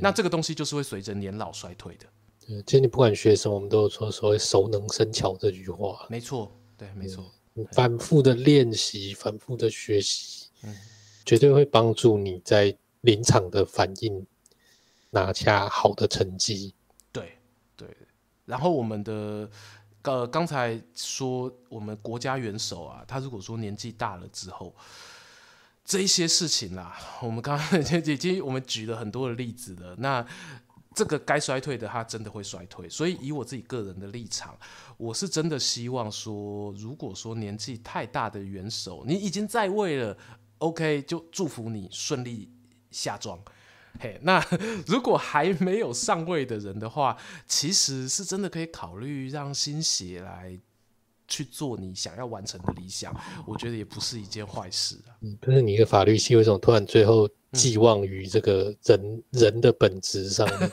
[0.00, 2.06] 那这个东西就是会随着年老衰退的。
[2.46, 6.06] 对，其实你不管学什么，我们都有说所谓“熟能生巧”这句话。
[6.08, 7.24] 没错，对，没错。
[7.72, 10.74] 反复的练习，反复的学习，嗯，
[11.24, 14.26] 绝对会帮助你在临场的反应。
[15.16, 16.74] 拿下好的成绩，
[17.10, 17.38] 对
[17.74, 17.88] 对。
[18.44, 19.48] 然后我们的
[20.02, 24.74] 呃，刚才说我们国家元首啊，他如果说年纪大了之后，
[25.84, 29.96] 这一些事情啦，我们刚刚 已经我们举了很多的例子了。
[29.98, 30.24] 那
[30.94, 32.88] 这个该衰退的，他真的会衰退。
[32.88, 34.56] 所以以我自己个人的立场，
[34.96, 40.16] 我是真的希望说，如果说年纪太大的元首，你已经在位了
[40.58, 42.48] ，OK，就祝福你顺利
[42.90, 43.38] 下庄。
[44.00, 44.44] 嘿，那
[44.86, 47.16] 如果还没有上位的人的话，
[47.46, 50.58] 其实是真的可以考虑让新血来
[51.28, 53.14] 去做你想要完成的理想，
[53.46, 55.16] 我觉得也不是一件坏事啊。
[55.22, 60.70] 嗯，但是你的法律系为什么突然最后寄望于这个人、嗯、人的本质上面？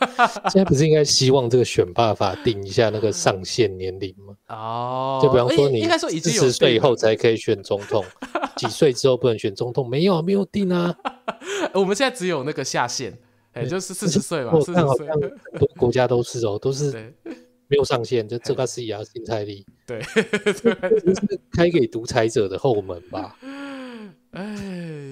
[0.49, 4.35] 现在不是应该希望这个选罢法定一下那个上限年龄吗？
[4.47, 8.03] 哦，就比方说你应该说四十岁以后才可以选总统，
[8.57, 9.87] 几岁之后不能选总统？
[9.89, 10.95] 没有，没有定啊。
[11.73, 13.11] 我们现在只有那个下限，
[13.53, 14.59] 哎、欸，就是四十岁嘛。
[14.59, 15.19] 四十岁，很
[15.59, 17.13] 多国家都是哦，都是
[17.67, 19.65] 没有上限，就这个是亚新泰利。
[19.87, 23.37] 对，对就是开给独裁者的后门吧？
[24.31, 24.55] 哎，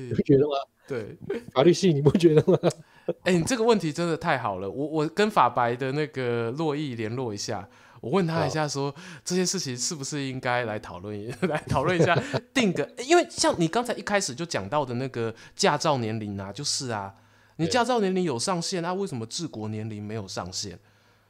[0.09, 0.53] 你不觉得吗？
[0.91, 2.59] 对，法律系你不觉得吗？
[3.23, 7.67] 哎、欸，你这个问题真的太好了，我我跟法白的那个洛毅联络一下。
[8.01, 12.19] 我问他一下说，说这些事情是不是应该来讨论一 来讨论一下，
[12.51, 17.13] 定个，因为像你刚才一开始就讲到的那个驾照年龄啊，就是啊，
[17.57, 20.79] 你驾照年龄有上限，那、啊、为什么治国年龄没有上限？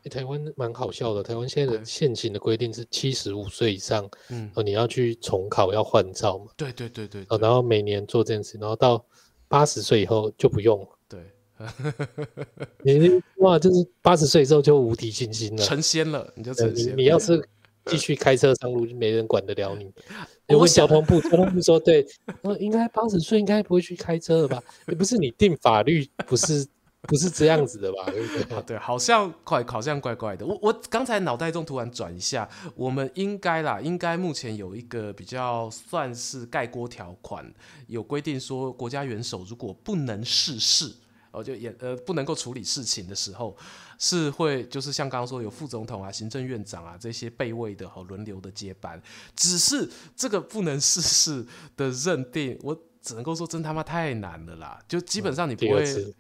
[0.03, 9.03] 欸、台湾蛮好笑的，台湾现在的现行的规定是七十五岁以上，嗯，哦，你要去重考要换照嘛，对对对对，哦，然后每年做这件事，然后到
[9.51, 10.87] 八十岁以后就不用了。
[11.07, 11.19] 对。
[12.83, 16.95] 你哇，就是八十岁之后就无敌信心了，成仙了，你就成仙了。
[16.95, 17.47] 你，你要是
[17.85, 19.91] 继续开车上路，就没人管得了你。
[20.47, 22.03] 我问交通部，交通部说对，
[22.41, 24.63] 说，应该八十岁应该不会去开车了吧？
[24.87, 26.65] 也 不是你定法律，不是
[27.07, 28.05] 不是这样子的吧？
[28.05, 28.61] 对不对？
[28.63, 30.45] 对，好像怪，好像怪怪的。
[30.45, 37.51] 我我刚才脑袋中突然转一下，我们应该啦，应该目前有一个比较算是盖锅条款，
[37.87, 40.93] 有规定说，国家元首如果不能逝世。
[41.33, 43.55] 哦，就也呃不能够处理事情的时候，
[43.97, 49.01] 是会就是像刚刚说有副总统啊、行政院长啊这些备位的和轮流的接班，
[49.33, 51.45] 只是这个不能逝世
[51.77, 54.77] 的认定，我只能够说真他妈太难了啦！
[54.89, 56.13] 就基本上你不会，嗯、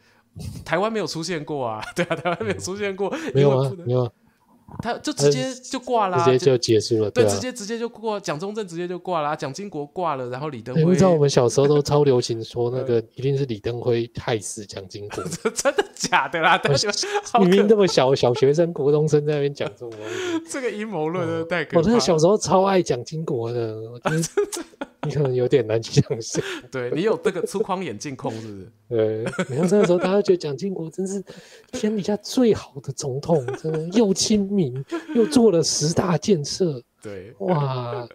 [0.63, 4.11] 台湾没有出现过啊，对啊，台湾没有出现过，嗯、没有啊，没有。
[4.81, 7.11] 他就直接就挂了，直接就结束了。
[7.11, 10.83] 对，直接直接就挂，蒋中正直接就挂了，蒋经国挂了，然后李登辉。
[10.85, 16.59] 你知道我们小时候都超流行说那个一定是李登辉害死蒋经国， 真的假的啦？
[17.39, 19.91] 明明那么小小学生、国中生在那边讲这种
[20.49, 21.77] 这个阴谋论太可怕。
[21.79, 23.75] 我真的小时候超爱蒋经国的，
[25.03, 26.43] 你可能有点难相信。
[26.71, 28.71] 对，你有这个粗框眼镜控是不是？
[28.89, 29.17] 对，
[29.49, 31.23] 你看那个时候大家觉得蒋经国真是
[31.71, 34.60] 天底下最好的总统，真的又亲民。
[35.15, 38.07] 又做了十大建设， 对，哇！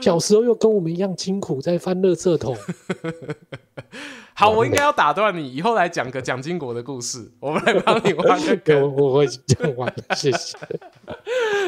[0.00, 2.56] 小时候又跟我们一样辛苦在翻垃圾桶。
[4.34, 8.96] 好，我应该要打断你，以后来讲个蒋经国的故事，我们来帮你挖个 梗。
[8.96, 10.56] 我会讲完，谢谢。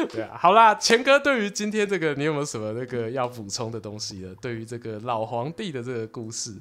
[0.09, 4.35] 对啊，好啦，钱哥，对于今天这个，你有没有什么那个要补充的东西呢？
[4.41, 6.51] 对于这个老皇帝的这个故事。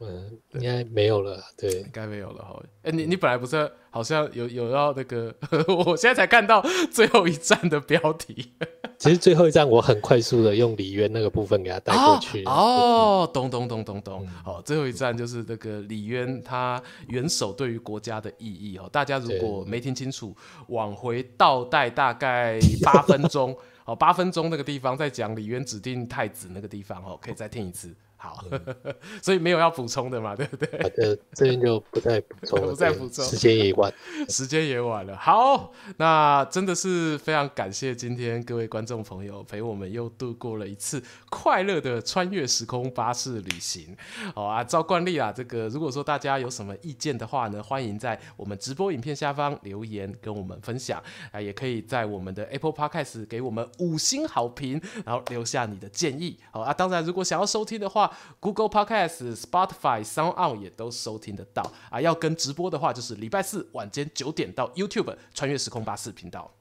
[0.00, 2.62] 嗯，应该没有了，对，应该没有了哈。
[2.82, 5.34] 哎、欸，你你本来不是好像有有要那个，
[5.66, 8.52] 我现在才看到 最后一站的标题。
[8.98, 12.44] 其实最后一站我很快速的用李渊那个部分给他带过去。
[12.44, 14.26] 哦，哦，懂懂懂懂懂。
[14.44, 18.88] 好，最后一站就是那个李渊他元首对于国家的意义哦。
[18.92, 20.36] 大家如果没听清楚，
[20.68, 27.94] 往回倒带大概八分钟，哦，八分钟那个地方在讲李渊指定太子那个地方哦，可以再听一次。
[28.20, 28.44] 好，
[29.22, 30.68] 所以没有要补充的嘛，对不对？
[30.82, 33.92] 好的，这边就不再补充了， 不再补充，时间也晚，
[34.28, 35.16] 时间也晚了。
[35.16, 41.00] 好，那真的是非常感谢今天各位观众朋友陪我们又度过了一次
[41.30, 43.96] 快乐的穿越时空巴士旅行。
[44.34, 51.00] 好啊，照惯例啊，这个如果说大家有什么意见的话呢，欢迎在我们直播影片下方留言跟我们分享
[51.30, 56.36] 啊，也可以在我们的 Apple Podcast 给我们五星好评，然后留下你的建议。
[56.50, 58.07] 好啊，当然如果想要收听的话
[58.40, 62.00] ，Google Podcast、Spotify、SoundOn 也都收听得到啊！
[62.00, 66.52] 要跟直播的话，就是礼拜四晚间九点到 YouTube 穿越时空巴士频道。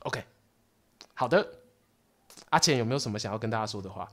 [0.00, 0.24] OK，
[1.14, 1.60] 好的，
[2.50, 4.08] 阿钱有没有什么想要跟大家说的话？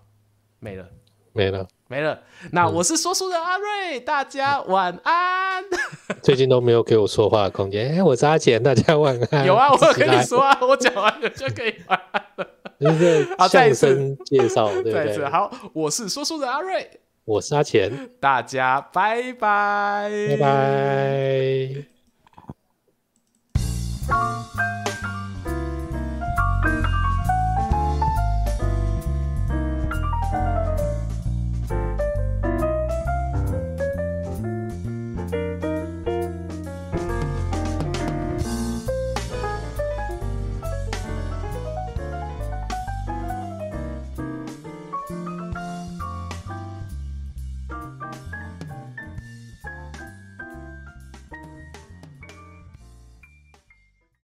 [0.59, 0.89] 没了，
[1.34, 1.67] 没了。
[1.88, 2.19] 没了。
[2.51, 5.63] 那我是说书人阿瑞大家晚安。
[6.23, 7.93] 最近都没有给我说话的空间。
[7.95, 9.45] 哎我是阿简大家晚安。
[9.45, 15.25] 有啊我跟你说啊我讲完了就可以晚安了相声介绍对不对？
[15.29, 16.99] 好我是说书人阿瑞。
[17.25, 18.09] 我是阿简。
[18.19, 20.09] 大家拜拜。
[20.29, 21.69] 拜拜。